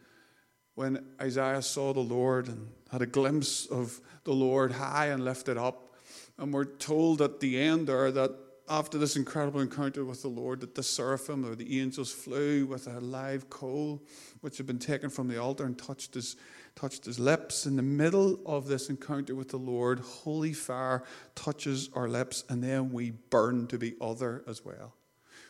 [0.76, 5.58] when Isaiah saw the Lord and had a glimpse of the Lord high and lifted
[5.58, 5.94] up.
[6.38, 8.32] And we're told at the end there that
[8.70, 12.88] after this incredible encounter with the Lord, that the seraphim or the angels flew with
[12.88, 14.02] a live coal,
[14.42, 16.38] which had been taken from the altar and touched his,
[16.76, 17.66] touched his lips.
[17.66, 21.04] In the middle of this encounter with the Lord, holy fire
[21.36, 24.96] touches our lips, and then we burn to be other as well.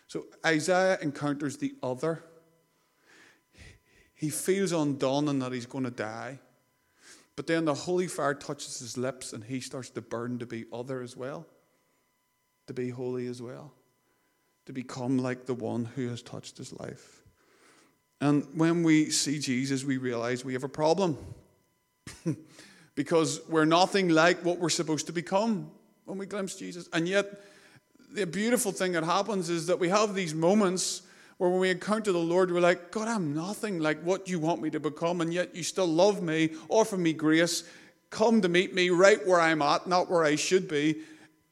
[0.08, 2.24] So Isaiah encounters the other.
[4.16, 6.40] He feels undone and that he's going to die.
[7.36, 10.66] But then the holy fire touches his lips and he starts to burn to be
[10.72, 11.48] other as well
[12.68, 13.72] to be holy as well,
[14.66, 17.24] to become like the one who has touched his life.
[18.22, 21.18] And when we see Jesus, we realize we have a problem
[22.96, 25.70] because we're nothing like what we're supposed to become
[26.06, 26.88] when we glimpse Jesus.
[26.94, 27.42] And yet,
[28.14, 31.02] the beautiful thing that happens is that we have these moments
[31.38, 34.62] where when we encounter the Lord, we're like, God, I'm nothing like what you want
[34.62, 37.64] me to become, and yet you still love me, offer me grace,
[38.10, 41.02] come to meet me right where I'm at, not where I should be,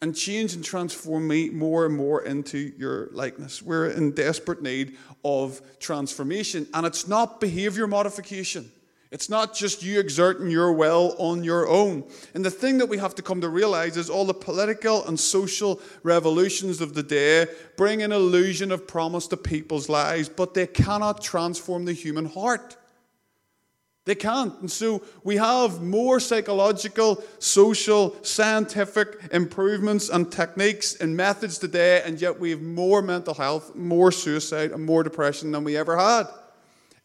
[0.01, 3.61] and change and transform me more and more into your likeness.
[3.61, 8.71] We're in desperate need of transformation, and it's not behavior modification.
[9.11, 12.05] It's not just you exerting your will on your own.
[12.33, 15.19] And the thing that we have to come to realize is all the political and
[15.19, 20.65] social revolutions of the day bring an illusion of promise to people's lives, but they
[20.65, 22.77] cannot transform the human heart.
[24.05, 24.59] They can't.
[24.61, 32.19] And so we have more psychological, social, scientific improvements and techniques and methods today, and
[32.19, 36.27] yet we have more mental health, more suicide, and more depression than we ever had.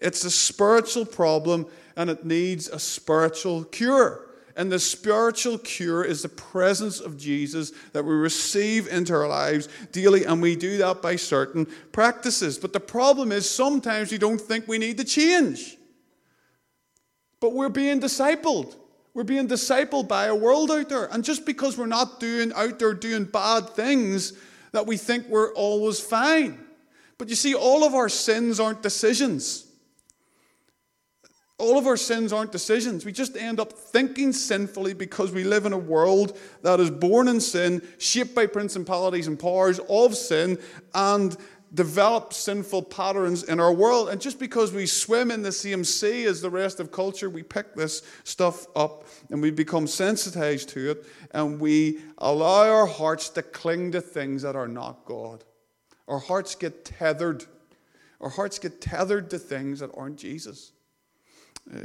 [0.00, 4.22] It's a spiritual problem and it needs a spiritual cure.
[4.56, 9.68] And the spiritual cure is the presence of Jesus that we receive into our lives
[9.92, 12.56] daily, and we do that by certain practices.
[12.58, 15.75] But the problem is sometimes we don't think we need to change.
[17.40, 18.76] But we're being discipled.
[19.14, 21.06] We're being discipled by a world out there.
[21.06, 24.34] And just because we're not doing out there doing bad things,
[24.72, 26.58] that we think we're always fine.
[27.18, 29.64] But you see, all of our sins aren't decisions.
[31.58, 33.06] All of our sins aren't decisions.
[33.06, 37.28] We just end up thinking sinfully because we live in a world that is born
[37.28, 40.58] in sin, shaped by principalities and powers of sin,
[40.94, 41.34] and
[41.76, 44.08] develop sinful patterns in our world.
[44.08, 47.42] And just because we swim in the same sea as the rest of culture, we
[47.42, 53.28] pick this stuff up and we become sensitized to it, and we allow our hearts
[53.30, 55.44] to cling to things that are not God.
[56.08, 57.44] Our hearts get tethered.
[58.20, 60.72] Our hearts get tethered to things that aren't Jesus.
[61.72, 61.80] Uh,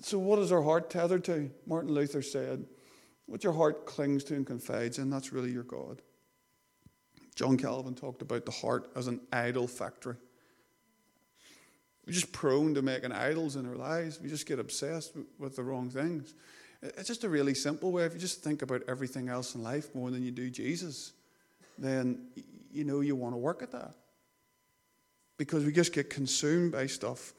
[0.00, 1.50] so, what is our heart tethered to?
[1.66, 2.64] Martin Luther said,
[3.26, 6.00] What your heart clings to and confides in, that's really your God.
[7.38, 10.16] John Calvin talked about the heart as an idol factory.
[12.04, 14.18] We're just prone to making idols in our lives.
[14.20, 16.34] We just get obsessed with the wrong things.
[16.82, 18.02] It's just a really simple way.
[18.02, 21.12] If you just think about everything else in life more than you do Jesus,
[21.78, 22.26] then
[22.72, 23.94] you know you want to work at that
[25.36, 27.34] because we just get consumed by stuff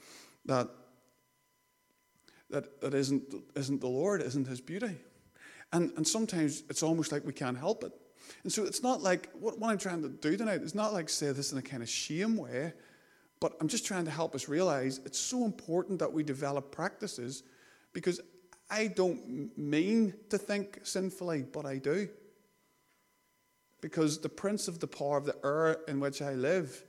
[0.46, 0.70] that
[2.52, 4.96] that, that isn't, isn't the Lord, isn't His beauty.
[5.74, 7.92] And, and sometimes it's almost like we can't help it.
[8.44, 11.10] And so it's not like, what, what I'm trying to do tonight is not like
[11.10, 12.74] say this in a kind of shame way,
[13.40, 17.44] but I'm just trying to help us realize it's so important that we develop practices
[17.94, 18.20] because
[18.70, 22.10] I don't mean to think sinfully, but I do.
[23.82, 26.84] Because the prince of the power of the air in which I live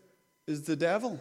[0.47, 1.21] is the devil.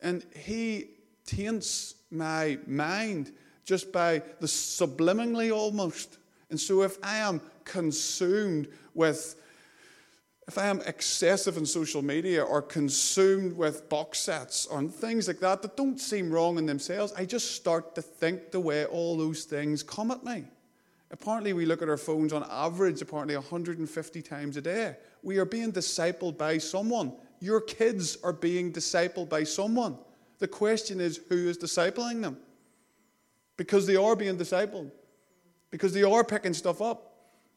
[0.00, 0.88] And he
[1.26, 3.32] taints my mind
[3.64, 6.18] just by the subliminally almost.
[6.48, 9.36] And so if I am consumed with,
[10.48, 15.40] if I am excessive in social media or consumed with box sets or things like
[15.40, 19.16] that that don't seem wrong in themselves, I just start to think the way all
[19.16, 20.44] those things come at me.
[21.12, 24.96] Apparently, we look at our phones on average, apparently 150 times a day.
[25.22, 27.12] We are being discipled by someone.
[27.40, 29.98] Your kids are being discipled by someone.
[30.38, 32.38] The question is, who is discipling them?
[33.56, 34.90] Because they are being discipled,
[35.70, 37.09] because they are picking stuff up.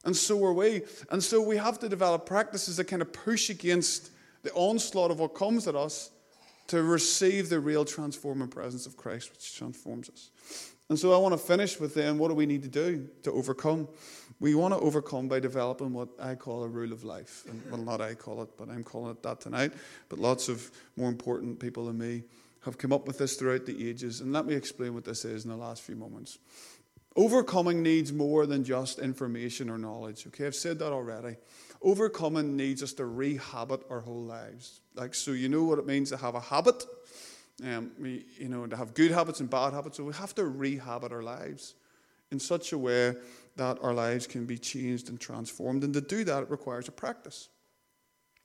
[0.04, 0.82] And so are we.
[1.10, 4.12] And so we have to develop practices that kind of push against
[4.44, 6.12] the onslaught of what comes at us
[6.68, 10.30] to receive the real transforming presence of Christ, which transforms us.
[10.90, 13.32] And so I want to finish with then what do we need to do to
[13.32, 13.88] overcome?
[14.40, 17.46] We want to overcome by developing what I call a rule of life.
[17.50, 19.72] And, well, not I call it, but I'm calling it that tonight.
[20.10, 22.24] But lots of more important people than me
[22.66, 24.22] have come up with this throughout the ages.
[24.22, 26.38] And let me explain what this is in the last few moments.
[27.16, 30.26] Overcoming needs more than just information or knowledge.
[30.28, 31.38] Okay, I've said that already.
[31.82, 34.82] Overcoming needs us to rehabit our whole lives.
[34.96, 36.86] Like, so you know what it means to have a habit,
[37.64, 39.98] um, we, you know, to have good habits and bad habits.
[39.98, 41.76] So we have to rehabit our lives
[42.32, 43.16] in such a way
[43.58, 45.84] that our lives can be changed and transformed.
[45.84, 47.50] And to do that, it requires a practice.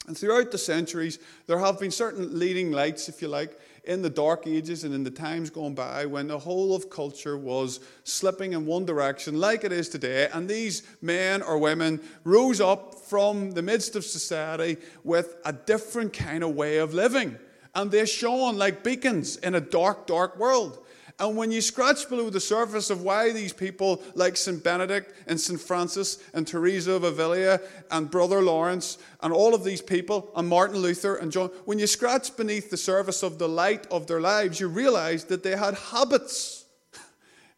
[0.07, 4.11] And throughout the centuries, there have been certain leading lights, if you like, in the
[4.11, 8.53] dark ages and in the times gone by when the whole of culture was slipping
[8.53, 10.29] in one direction, like it is today.
[10.33, 16.13] And these men or women rose up from the midst of society with a different
[16.13, 17.39] kind of way of living.
[17.75, 20.85] And they shone like beacons in a dark, dark world.
[21.21, 24.63] And when you scratch below the surface of why these people like St.
[24.63, 25.61] Benedict and St.
[25.61, 27.59] Francis and Teresa of Avila
[27.91, 31.89] and Brother Lawrence and all of these people and Martin Luther and John, when you
[31.89, 35.75] scratch beneath the surface of the light of their lives, you realize that they had
[35.75, 36.67] habits,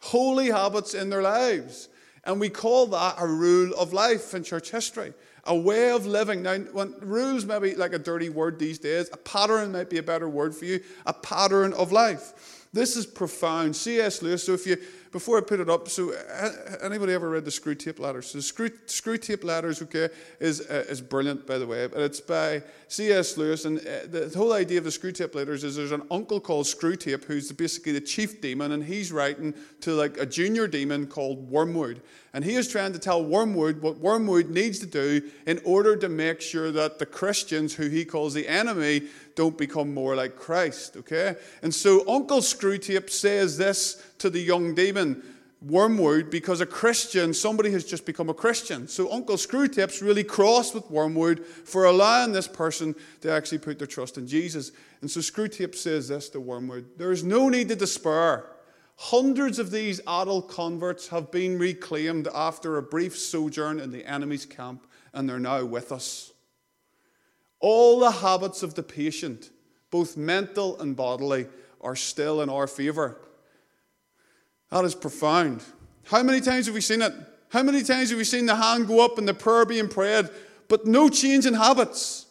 [0.01, 1.90] holy habits in their lives.
[2.25, 5.12] And we call that a rule of life in church history
[5.44, 6.42] a way of living.
[6.42, 9.96] Now, when rules may be like a dirty word these days, a pattern might be
[9.99, 12.60] a better word for you, a pattern of life.
[12.73, 13.75] This is profound.
[13.75, 14.23] C.S.
[14.23, 14.77] Lewis, so if you
[15.12, 16.51] before I put it up, so uh,
[16.83, 18.29] anybody ever read the Screwtape Letters?
[18.29, 22.20] So the Screw, Screwtape Letters, okay, is uh, is brilliant by the way, but it's
[22.20, 23.37] by C.S.
[23.37, 26.66] Lewis, and uh, the whole idea of the Screwtape Letters is there's an uncle called
[26.66, 31.51] Screwtape who's basically the chief demon, and he's writing to like a junior demon called
[31.51, 35.96] Wormwood, and he is trying to tell Wormwood what Wormwood needs to do in order
[35.96, 40.37] to make sure that the Christians, who he calls the enemy, don't become more like
[40.37, 41.35] Christ, okay?
[41.62, 45.23] And so Uncle Screwtape says this to the young demon,
[45.63, 48.89] Wormwood, because a Christian, somebody has just become a Christian.
[48.89, 53.87] So Uncle Screwtape's really cross with Wormwood for allowing this person to actually put their
[53.87, 54.73] trust in Jesus.
[55.03, 58.47] And so Screwtape says this to Wormwood There is no need to despair.
[58.97, 64.45] Hundreds of these adult converts have been reclaimed after a brief sojourn in the enemy's
[64.45, 66.33] camp, and they're now with us.
[67.61, 69.51] All the habits of the patient,
[69.91, 71.47] both mental and bodily,
[71.81, 73.21] are still in our favour.
[74.71, 75.63] That is profound.
[76.05, 77.13] How many times have we seen it?
[77.51, 80.29] How many times have we seen the hand go up and the prayer being prayed,
[80.69, 82.27] but no change in habits,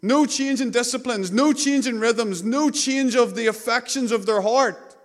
[0.00, 4.40] no change in disciplines, no change in rhythms, no change of the affections of their
[4.40, 4.96] heart?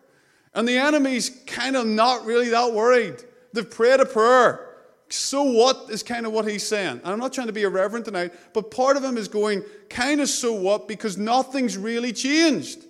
[0.54, 3.16] And the enemy's kind of not really that worried.
[3.54, 4.64] They've prayed a prayer.
[5.10, 7.02] So what is kind of what he's saying.
[7.04, 10.20] And I'm not trying to be irreverent tonight, but part of him is going, kind
[10.20, 12.86] of so what, because nothing's really changed.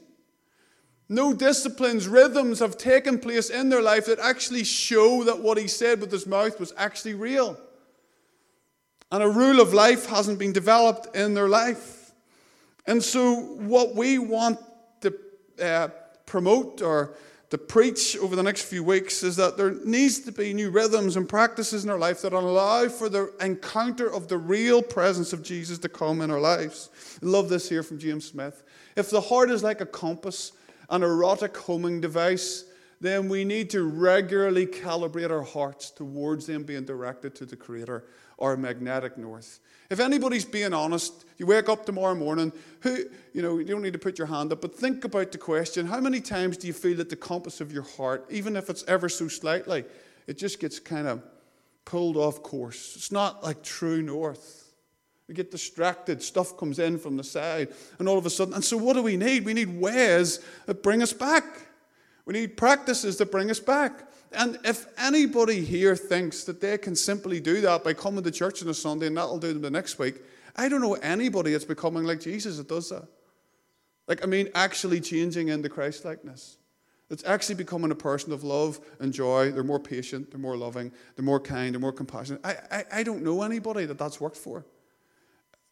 [1.10, 5.67] No disciplines, rhythms have taken place in their life that actually show that what he
[5.67, 7.58] said with his mouth was actually real.
[9.12, 12.12] And a rule of life hasn't been developed in their life.
[12.86, 14.60] And so, what we want
[15.02, 15.13] to
[15.62, 15.88] uh,
[16.26, 17.15] promote or
[17.50, 21.15] to preach over the next few weeks is that there needs to be new rhythms
[21.15, 25.43] and practices in our life that allow for the encounter of the real presence of
[25.43, 26.89] Jesus to come in our lives.
[27.24, 28.63] I love this here from James Smith.
[28.98, 30.52] If the heart is like a compass,
[30.89, 32.65] an erotic homing device,
[33.00, 38.06] then we need to regularly calibrate our hearts towards them being directed to the Creator,
[38.39, 39.60] our magnetic north.
[39.89, 43.93] If anybody's being honest, you wake up tomorrow morning, who, you know, you don't need
[43.93, 46.73] to put your hand up, but think about the question how many times do you
[46.73, 49.86] feel that the compass of your heart, even if it's ever so slightly,
[50.26, 51.21] it just gets kind of
[51.86, 52.95] pulled off course?
[52.95, 54.66] It's not like true north.
[55.28, 56.24] We get distracted.
[56.24, 58.54] Stuff comes in from the side, and all of a sudden.
[58.54, 59.44] And so, what do we need?
[59.46, 61.44] We need ways that bring us back.
[62.26, 64.04] We need practices that bring us back.
[64.34, 68.62] And if anybody here thinks that they can simply do that by coming to church
[68.62, 70.16] on a Sunday and that'll do them the next week,
[70.56, 73.08] I don't know anybody that's becoming like Jesus that does that.
[74.08, 76.58] Like, I mean, actually changing into Christ likeness.
[77.10, 79.52] It's actually becoming a person of love and joy.
[79.52, 82.42] They're more patient, they're more loving, they're more kind, they're more compassionate.
[82.44, 84.66] I, I, I don't know anybody that that's worked for.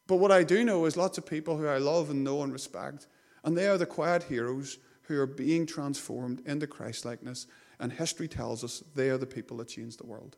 [0.07, 2.53] But what I do know is lots of people who I love and know and
[2.53, 3.07] respect,
[3.43, 7.47] and they are the quiet heroes who are being transformed into Christlikeness.
[7.79, 10.37] And history tells us they are the people that change the world.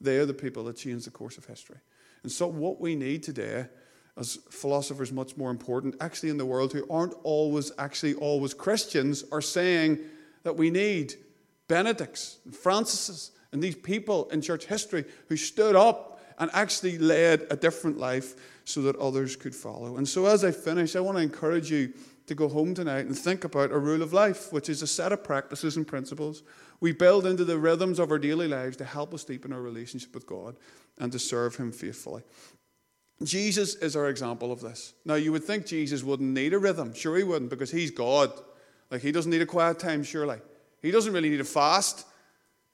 [0.00, 1.78] They are the people that change the course of history.
[2.22, 3.66] And so, what we need today,
[4.16, 9.24] as philosophers, much more important, actually in the world, who aren't always actually always Christians,
[9.30, 10.00] are saying
[10.42, 11.14] that we need
[11.68, 17.46] Benedicts, and Francises, and these people in church history who stood up and actually led
[17.50, 19.96] a different life so that others could follow.
[19.96, 21.92] And so, as I finish, I want to encourage you
[22.26, 25.12] to go home tonight and think about a rule of life, which is a set
[25.12, 26.42] of practices and principles
[26.84, 30.14] we build into the rhythms of our daily lives to help us deepen our relationship
[30.14, 30.56] with God
[30.98, 32.22] and to serve Him faithfully.
[33.22, 34.92] Jesus is our example of this.
[35.04, 36.92] Now, you would think Jesus wouldn't need a rhythm.
[36.92, 38.32] Sure, he wouldn't, because he's God.
[38.90, 40.38] Like, he doesn't need a quiet time, surely.
[40.82, 42.06] He doesn't really need a fast.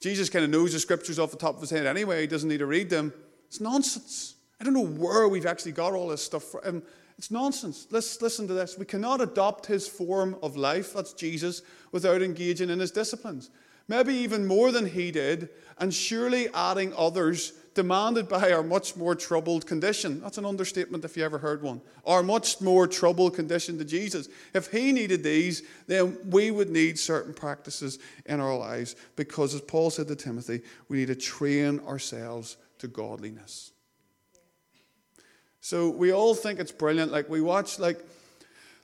[0.01, 2.23] Jesus kind of knows the scriptures off the top of his head anyway.
[2.23, 3.13] He doesn't need to read them.
[3.51, 4.37] It's nonsense.
[4.61, 6.61] I don't know where we've actually got all this stuff from.
[6.65, 6.83] Um,
[7.19, 7.89] it's nonsense.
[7.91, 8.79] Let's listen to this.
[8.79, 13.51] We cannot adopt his form of life, that's Jesus, without engaging in his disciplines.
[13.89, 19.17] Maybe even more than he did, and surely adding others demanded by our much more
[19.17, 20.21] troubled condition.
[20.21, 21.81] That's an understatement if you ever heard one.
[22.07, 24.29] Our much more troubled condition to Jesus.
[24.55, 29.61] If he needed these, then we would need certain practices in our lives because, as
[29.61, 33.73] Paul said to Timothy, we need to train ourselves to godliness.
[35.61, 37.13] So we all think it's brilliant.
[37.13, 38.05] Like we watch, like,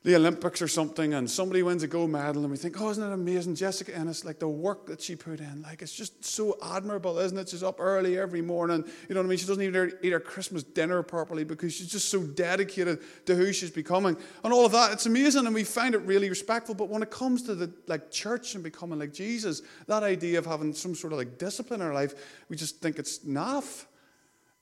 [0.06, 3.02] the Olympics or something and somebody wins a gold medal and we think, oh, isn't
[3.02, 3.56] it amazing?
[3.56, 7.36] Jessica Ennis, like the work that she put in, like it's just so admirable, isn't
[7.36, 7.48] it?
[7.48, 8.84] She's up early every morning.
[9.08, 9.38] You know what I mean?
[9.38, 13.52] She doesn't even eat her Christmas dinner properly because she's just so dedicated to who
[13.52, 14.16] she's becoming.
[14.44, 16.76] And all of that, it's amazing and we find it really respectful.
[16.76, 20.46] But when it comes to the like church and becoming like Jesus, that idea of
[20.46, 22.14] having some sort of like discipline in our life,
[22.48, 23.86] we just think it's naff.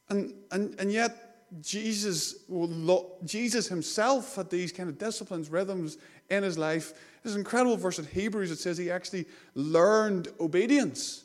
[0.09, 2.37] And, and, and yet, Jesus,
[3.25, 5.99] Jesus himself had these kind of disciplines, rhythms
[6.31, 6.93] in his life.
[7.23, 11.25] There's an incredible verse in Hebrews that says he actually learned obedience.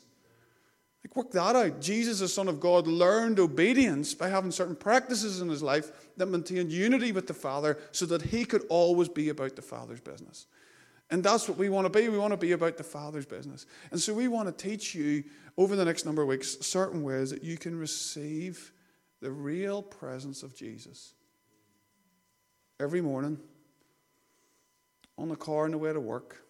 [1.04, 1.80] Like, work that out.
[1.80, 6.26] Jesus, the Son of God, learned obedience by having certain practices in his life that
[6.26, 10.46] maintained unity with the Father so that he could always be about the Father's business.
[11.10, 12.08] And that's what we want to be.
[12.08, 13.66] We want to be about the Father's business.
[13.90, 15.24] And so we want to teach you
[15.56, 18.72] over the next number of weeks certain ways that you can receive
[19.20, 21.14] the real presence of Jesus.
[22.78, 23.38] Every morning,
[25.18, 26.42] on the car on the way to work,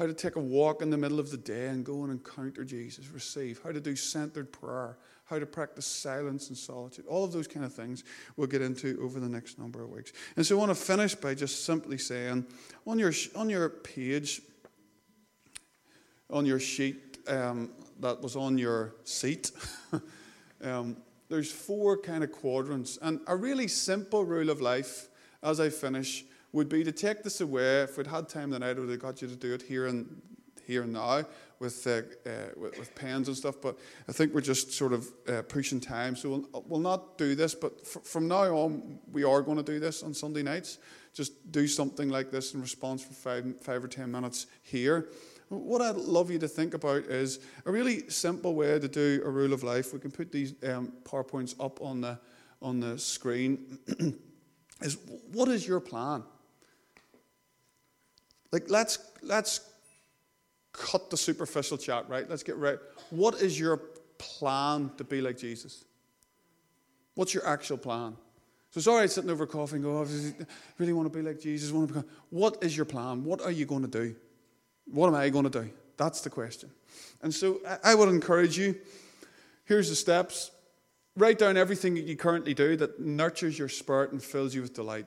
[0.00, 2.64] how to take a walk in the middle of the day and go and encounter
[2.64, 7.04] Jesus, receive, how to do centered prayer, how to practice silence and solitude.
[7.06, 8.02] All of those kind of things
[8.36, 10.12] we'll get into over the next number of weeks.
[10.36, 12.46] And so I want to finish by just simply saying
[12.86, 14.40] on your, on your page,
[16.30, 19.50] on your sheet um, that was on your seat,
[20.62, 20.96] Um,
[21.28, 22.98] there's four kind of quadrants.
[23.00, 25.08] And a really simple rule of life,
[25.42, 27.82] as I finish, would be to take this away.
[27.82, 30.20] If we'd had time tonight, I would have got you to do it here and
[30.66, 31.24] here and now
[31.58, 33.56] with, uh, uh, with, with, pens and stuff.
[33.60, 36.16] But I think we're just sort of uh, pushing time.
[36.16, 37.54] So we'll, we'll not do this.
[37.54, 40.78] But f- from now on, we are going to do this on Sunday nights.
[41.12, 45.08] Just do something like this in response for five, five or ten minutes here.
[45.50, 49.28] What I'd love you to think about is a really simple way to do a
[49.28, 49.92] rule of life.
[49.92, 52.20] We can put these um, PowerPoints up on the,
[52.62, 53.78] on the screen.
[54.80, 54.96] is
[55.32, 56.22] what is your plan?
[58.52, 59.60] Like, let's, let's
[60.72, 62.30] cut the superficial chat, right?
[62.30, 62.78] Let's get right.
[63.10, 63.78] What is your
[64.18, 65.84] plan to be like Jesus?
[67.16, 68.16] What's your actual plan?
[68.70, 70.46] So all right sitting over coffee and go, oh, I
[70.78, 71.72] really want to be like Jesus.
[71.72, 72.10] Want to become.
[72.30, 73.24] What is your plan?
[73.24, 74.14] What are you going to do?
[74.92, 75.70] What am I going to do?
[75.96, 76.70] That's the question.
[77.22, 78.76] And so I would encourage you
[79.64, 80.50] here's the steps.
[81.16, 84.74] Write down everything that you currently do that nurtures your spirit and fills you with
[84.74, 85.06] delight.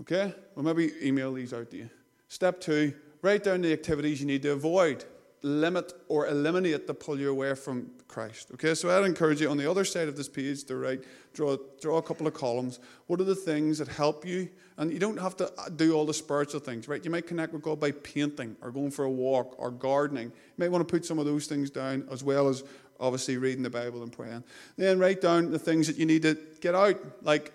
[0.00, 0.34] Okay?
[0.54, 1.90] Well, maybe email these out to you.
[2.28, 5.04] Step two write down the activities you need to avoid
[5.42, 8.50] limit or eliminate the pull you away from Christ.
[8.54, 11.02] Okay, so I'd encourage you on the other side of this page to write,
[11.34, 12.78] draw, draw a couple of columns.
[13.08, 14.48] What are the things that help you?
[14.76, 17.04] And you don't have to uh, do all the spiritual things, right?
[17.04, 20.26] You might connect with God by painting or going for a walk or gardening.
[20.26, 22.62] You might want to put some of those things down as well as
[23.00, 24.44] obviously reading the Bible and praying.
[24.76, 27.52] Then write down the things that you need to get out, like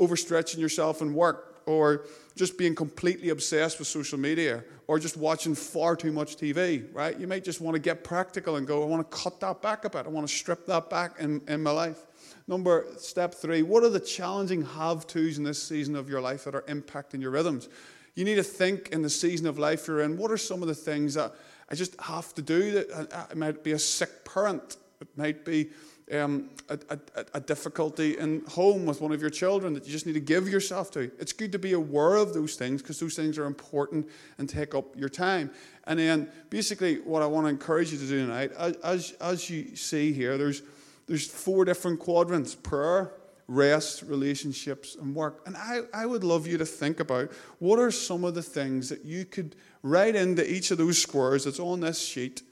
[0.00, 5.54] overstretching yourself in work or just being completely obsessed with social media or just watching
[5.54, 7.18] far too much TV, right?
[7.18, 9.84] You might just want to get practical and go, I want to cut that back
[9.84, 10.06] a bit.
[10.06, 12.04] I want to strip that back in, in my life.
[12.48, 16.44] Number step three, what are the challenging have tos in this season of your life
[16.44, 17.68] that are impacting your rhythms?
[18.14, 20.68] You need to think in the season of life you're in, what are some of
[20.68, 21.32] the things that
[21.70, 22.72] I just have to do?
[22.72, 25.70] That uh, uh, it might be a sick parent, it might be
[26.10, 30.06] um, a, a, a, difficulty in home with one of your children that you just
[30.06, 31.10] need to give yourself to.
[31.18, 34.74] It's good to be aware of those things because those things are important and take
[34.74, 35.50] up your time.
[35.86, 39.76] And then, basically, what I want to encourage you to do tonight, as, as you
[39.76, 40.62] see here, there's,
[41.06, 43.12] there's four different quadrants prayer,
[43.48, 45.42] rest, relationships, and work.
[45.46, 48.88] And I, I would love you to think about what are some of the things
[48.88, 52.42] that you could write into each of those squares that's on this sheet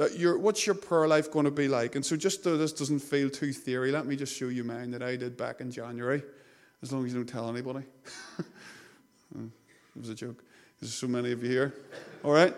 [0.00, 1.94] that your, what's your prayer life going to be like?
[1.94, 4.92] And so, just so this doesn't feel too theory, let me just show you mine
[4.92, 6.22] that I did back in January,
[6.82, 7.84] as long as you don't tell anybody.
[9.38, 9.48] Mm,
[9.94, 10.42] it was a joke.
[10.80, 11.72] There's so many of you here.
[12.24, 12.52] All right?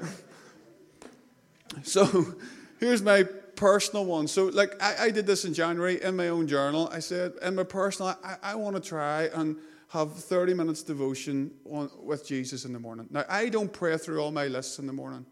[1.82, 2.34] So,
[2.80, 4.26] here's my personal one.
[4.26, 6.88] So, like, I, I, did this in January in my own journal.
[6.90, 9.57] I said, in my personal, I, I want to try and
[9.88, 13.07] have 30 minutes devotion on, with Jesus in the morning.
[13.11, 15.26] Now, I don't pray through all my lists in the morning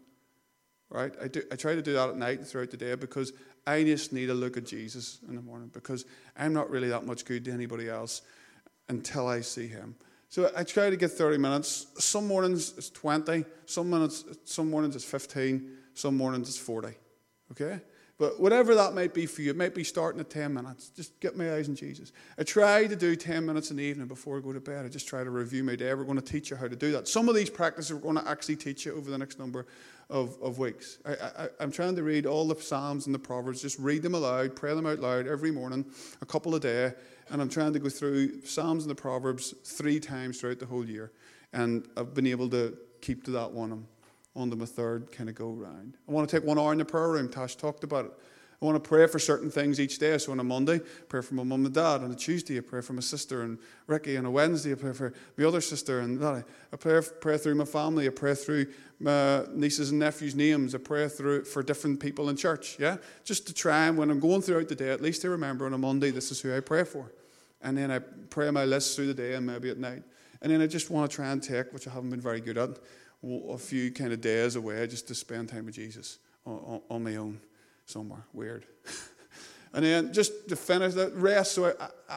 [0.91, 1.13] right?
[1.21, 3.33] I, do, I try to do that at night and throughout the day because
[3.65, 6.05] I just need a look at Jesus in the morning because
[6.37, 8.21] I'm not really that much good to anybody else
[8.89, 9.95] until I see him.
[10.29, 11.87] So I try to get 30 minutes.
[11.97, 16.89] Some mornings it's 20, some minutes, some mornings it's 15, some mornings it's 40.
[17.51, 17.81] Okay?
[18.21, 20.89] But whatever that might be for you, it might be starting at 10 minutes.
[20.89, 22.11] Just get my eyes on Jesus.
[22.37, 24.85] I try to do 10 minutes in the evening before I go to bed.
[24.85, 25.91] I just try to review my day.
[25.95, 27.07] We're going to teach you how to do that.
[27.07, 29.65] Some of these practices we're going to actually teach you over the next number
[30.11, 30.99] of, of weeks.
[31.05, 34.55] I, am trying to read all the Psalms and the Proverbs, just read them aloud,
[34.55, 35.85] pray them out loud every morning,
[36.21, 36.93] a couple a day,
[37.29, 40.85] and I'm trying to go through Psalms and the Proverbs three times throughout the whole
[40.85, 41.11] year.
[41.53, 43.71] And I've been able to keep to that one.
[43.71, 43.87] Um,
[44.35, 45.97] on them a third kind of go round.
[46.07, 47.29] I want to take one hour in the prayer room.
[47.29, 48.11] Tash talked about it.
[48.61, 50.17] I want to pray for certain things each day.
[50.19, 52.03] So on a Monday, pray for my mum and dad.
[52.03, 53.57] On a Tuesday, I pray for my sister and
[53.87, 54.17] Ricky.
[54.17, 56.45] On a Wednesday, I pray for my other sister and that.
[56.71, 58.05] I pray, pray through my family.
[58.05, 58.67] I pray through
[58.99, 60.75] my nieces and nephews' names.
[60.75, 62.77] I pray through for different people in church.
[62.79, 65.65] Yeah, just to try and when I'm going throughout the day, at least I remember
[65.65, 67.11] on a Monday this is who I pray for,
[67.63, 70.03] and then I pray my list through the day and maybe at night,
[70.39, 72.59] and then I just want to try and take, which I haven't been very good
[72.59, 72.77] at,
[73.23, 77.03] a few kind of days away just to spend time with Jesus on, on, on
[77.03, 77.39] my own
[77.85, 78.25] somewhere.
[78.33, 78.65] Weird.
[79.73, 81.53] and then just to finish that rest.
[81.53, 81.73] So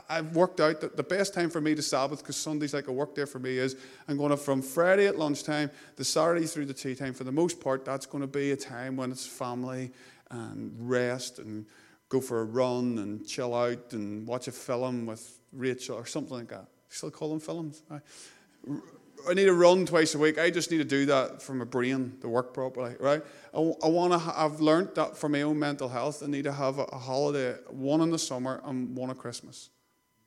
[0.08, 2.88] I, have worked out that the best time for me to Sabbath, because Sunday's like
[2.88, 3.76] a work day for me, is
[4.08, 7.14] I'm going to from Friday at lunchtime to Saturday through the tea time.
[7.14, 9.92] For the most part, that's going to be a time when it's family
[10.30, 11.66] and rest and
[12.08, 16.36] go for a run and chill out and watch a film with Rachel or something
[16.36, 16.66] like that.
[16.88, 17.82] Still call them films.
[19.28, 20.38] I need to run twice a week.
[20.38, 23.22] I just need to do that for my brain to work properly, right?
[23.52, 24.32] I, I want to.
[24.36, 27.56] I've learned that for my own mental health, I need to have a, a holiday,
[27.68, 29.70] one in the summer and one at Christmas.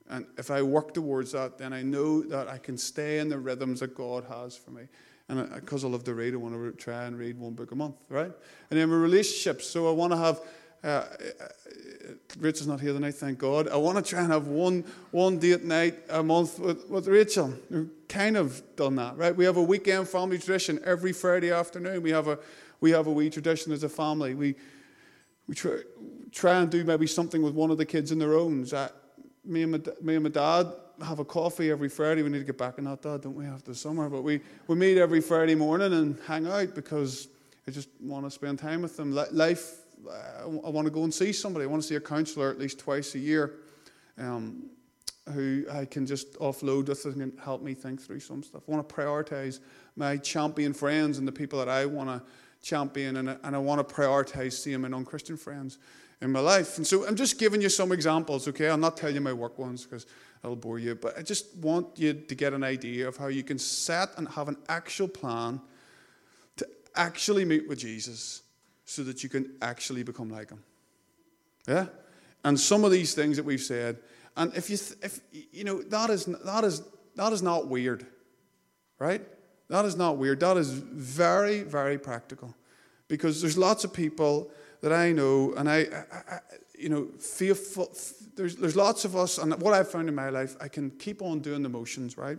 [0.09, 3.37] And if I work towards that, then I know that I can stay in the
[3.37, 4.83] rhythms that God has for me.
[5.29, 7.71] And uh, because I love to read, I want to try and read one book
[7.71, 8.31] a month, right?
[8.71, 9.67] And then my relationships.
[9.67, 10.39] So I want to have
[10.88, 11.03] uh,
[12.39, 13.67] Rachel's not here tonight, thank God.
[13.67, 17.53] I want to try and have one, one date night a month with, with Rachel.
[17.69, 19.35] We've kind of done that, right?
[19.35, 22.01] We have a weekend family tradition every Friday afternoon.
[22.01, 22.39] We have a,
[22.79, 24.33] we have a wee tradition as a family.
[24.33, 24.55] We,
[25.47, 25.79] we try,
[26.31, 28.65] try and do maybe something with one of the kids in their own.
[29.43, 30.71] Me, and my, me and my dad
[31.05, 32.23] have a coffee every Friday.
[32.23, 34.09] We need to get back on that, Dad, don't we, after the summer?
[34.09, 37.27] But we, we meet every Friday morning and hang out because
[37.67, 39.11] I just want to spend time with them.
[39.31, 41.63] Life I want to go and see somebody.
[41.63, 43.55] I want to see a counsellor at least twice a year
[44.17, 44.69] um,
[45.33, 48.63] who I can just offload with and help me think through some stuff.
[48.67, 49.59] I want to prioritize
[49.95, 52.21] my champion friends and the people that I want to
[52.61, 55.77] champion, and, and I want to prioritize seeing my non Christian friends
[56.21, 56.77] in my life.
[56.77, 58.69] And so I'm just giving you some examples, okay?
[58.69, 60.05] I'll not tell you my work ones because
[60.41, 63.43] that'll bore you, but I just want you to get an idea of how you
[63.43, 65.61] can set and have an actual plan
[66.55, 68.41] to actually meet with Jesus
[68.88, 70.63] so that you can actually become like him.
[71.67, 71.88] Yeah?
[72.45, 73.97] And some of these things that we've said,
[74.38, 75.19] and if you, if,
[75.51, 76.81] you know, that is, that, is,
[77.15, 78.05] that is not weird,
[78.97, 79.21] right?
[79.69, 80.39] That is not weird.
[80.39, 82.55] That is very, very practical.
[83.09, 86.39] Because there's lots of people that I know, and I, I, I
[86.79, 87.93] you know, faithful,
[88.35, 91.21] there's, there's lots of us, and what I've found in my life, I can keep
[91.21, 92.38] on doing the motions, right?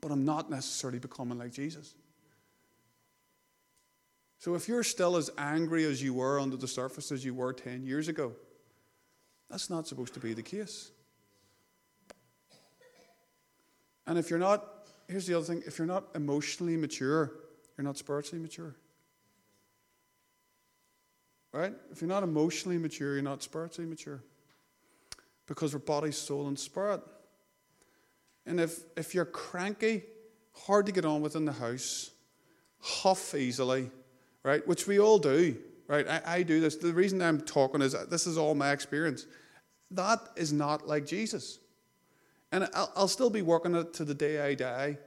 [0.00, 1.94] But I'm not necessarily becoming like Jesus.
[4.42, 7.52] So if you're still as angry as you were under the surface as you were
[7.52, 8.32] 10 years ago,
[9.48, 10.90] that's not supposed to be the case.
[14.04, 14.66] And if you're not,
[15.06, 17.30] here's the other thing if you're not emotionally mature,
[17.78, 18.74] you're not spiritually mature.
[21.52, 21.74] Right?
[21.92, 24.24] If you're not emotionally mature, you're not spiritually mature.
[25.46, 27.00] Because we're body, soul, and spirit.
[28.44, 30.02] And if, if you're cranky,
[30.66, 32.10] hard to get on with in the house,
[32.80, 33.92] huff easily,
[34.44, 34.66] right?
[34.66, 35.56] Which we all do,
[35.88, 36.06] right?
[36.08, 36.76] I, I do this.
[36.76, 39.26] The reason I'm talking is this is all my experience.
[39.90, 41.58] That is not like Jesus.
[42.50, 44.98] And I'll, I'll still be working it to the day I die.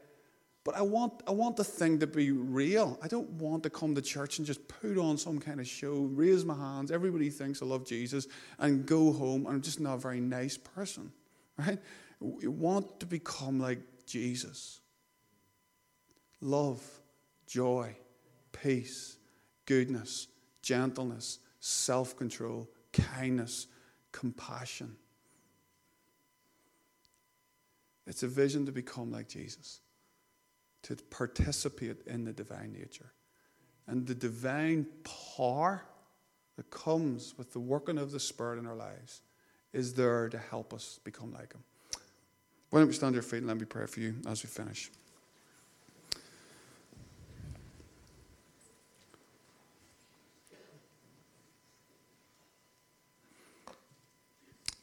[0.65, 2.97] But I want, I want the thing to be real.
[3.03, 6.09] I don't want to come to church and just put on some kind of show,
[6.11, 8.27] raise my hands, everybody thinks I love Jesus,
[8.57, 9.45] and go home.
[9.45, 11.11] I'm just not a very nice person,
[11.57, 11.77] right?
[12.19, 14.81] We want to become like Jesus.
[16.41, 16.81] Love,
[17.45, 17.95] joy,
[18.51, 19.17] peace,
[19.66, 20.28] goodness,
[20.61, 23.68] gentleness, self control, kindness,
[24.11, 24.95] compassion.
[28.07, 29.82] It's a vision to become like Jesus,
[30.84, 33.11] to participate in the divine nature.
[33.88, 34.88] And the divine
[35.36, 35.84] power
[36.55, 39.22] that comes with the working of the Spirit in our lives
[39.74, 41.63] is there to help us become like Him.
[42.70, 44.49] Why don't we stand to your feet and let me pray for you as we
[44.49, 44.89] finish?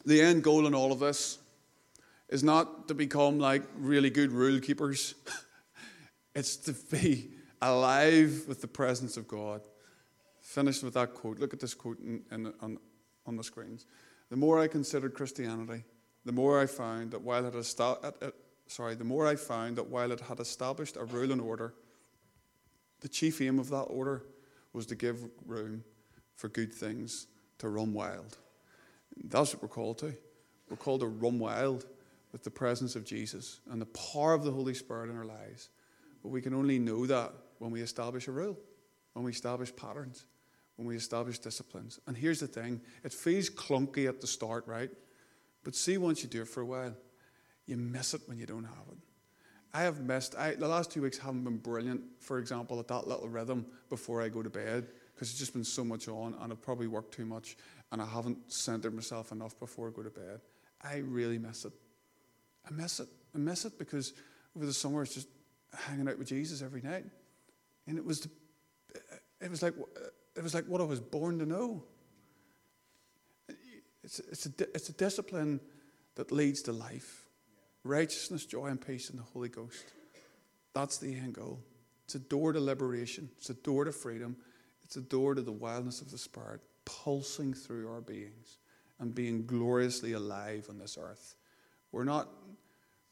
[0.05, 1.38] The end goal in all of this
[2.28, 5.14] is not to become like really good rule keepers.
[6.34, 7.30] it's to be
[7.61, 9.62] alive with the presence of God.
[10.40, 11.38] Finished with that quote.
[11.38, 12.78] Look at this quote in, in, on,
[13.26, 13.86] on the screens.
[14.30, 15.84] The more I considered Christianity,
[16.24, 18.30] the more I found that while it, had uh, uh,
[18.66, 21.74] sorry, the more I found that while it had established a rule and order,
[23.00, 24.24] the chief aim of that order
[24.72, 25.84] was to give room
[26.36, 27.26] for good things
[27.59, 28.38] to run wild.
[29.24, 30.14] That's what we're called to.
[30.68, 31.86] We're called to run wild
[32.32, 35.68] with the presence of Jesus and the power of the Holy Spirit in our lives.
[36.22, 38.58] But we can only know that when we establish a rule,
[39.12, 40.24] when we establish patterns,
[40.76, 42.00] when we establish disciplines.
[42.06, 44.90] And here's the thing it feels clunky at the start, right?
[45.64, 46.94] But see, once you do it for a while,
[47.66, 48.98] you miss it when you don't have it.
[49.74, 53.08] I have missed, I, the last two weeks haven't been brilliant, for example, at that
[53.08, 56.52] little rhythm before I go to bed, because it's just been so much on and
[56.52, 57.56] I've probably worked too much
[57.93, 60.40] and I haven't centered myself enough before I go to bed.
[60.82, 61.72] I really miss it.
[62.66, 63.09] I miss it.
[63.34, 64.14] I miss it because
[64.57, 65.28] over the summer it's just
[65.74, 67.05] hanging out with Jesus every night.
[67.86, 68.30] And it was, the,
[69.40, 69.74] it was like,
[70.34, 71.84] it was like what I was born to know.
[74.03, 75.61] It's, it's, a, it's a discipline
[76.16, 77.26] that leads to life
[77.84, 79.93] righteousness, joy, and peace in the Holy Ghost.
[80.72, 81.59] That's the end goal.
[82.05, 84.36] It's a door to liberation, it's a door to freedom,
[84.84, 88.59] it's a door to the wildness of the Spirit pulsing through our beings
[88.99, 91.35] and being gloriously alive on this earth.
[91.91, 92.28] We're not,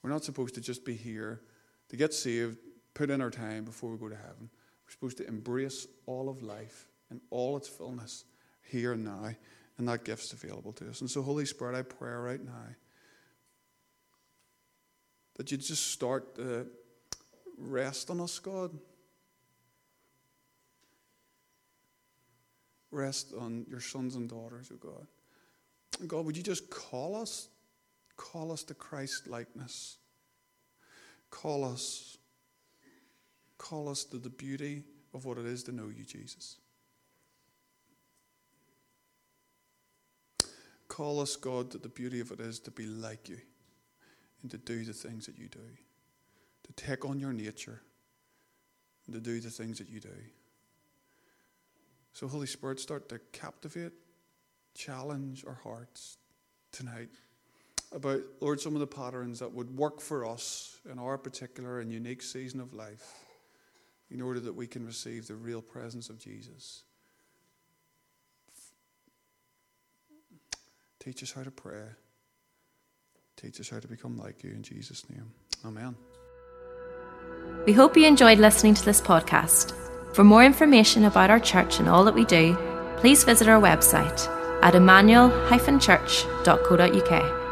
[0.02, 1.42] we're not supposed to just be here
[1.88, 2.58] to get saved,
[2.94, 4.48] put in our time before we go to heaven.
[4.86, 8.24] We're supposed to embrace all of life in all its fullness
[8.62, 9.30] here and now,
[9.78, 11.00] and that gift's available to us.
[11.00, 12.68] And so, Holy Spirit, I pray right now
[15.36, 16.66] that you just start to
[17.58, 18.76] rest on us, God.
[22.90, 25.06] Rest on your sons and daughters, oh God.
[26.06, 27.48] God, would you just call us?
[28.16, 29.96] Call us to Christ likeness.
[31.30, 32.18] Call us.
[33.58, 34.84] Call us to the beauty
[35.14, 36.56] of what it is to know you, Jesus.
[40.88, 43.38] Call us, God, that the beauty of it is to be like you
[44.42, 45.60] and to do the things that you do,
[46.64, 47.80] to take on your nature
[49.06, 50.08] and to do the things that you do.
[52.12, 53.92] So, Holy Spirit, start to captivate,
[54.74, 56.18] challenge our hearts
[56.72, 57.08] tonight
[57.92, 61.92] about, Lord, some of the patterns that would work for us in our particular and
[61.92, 63.24] unique season of life
[64.10, 66.82] in order that we can receive the real presence of Jesus.
[70.98, 71.84] Teach us how to pray.
[73.36, 75.32] Teach us how to become like you in Jesus' name.
[75.64, 75.96] Amen.
[77.66, 79.89] We hope you enjoyed listening to this podcast.
[80.12, 82.56] For more information about our church and all that we do,
[82.96, 84.26] please visit our website
[84.62, 87.49] at emmanuel-church.co.uk.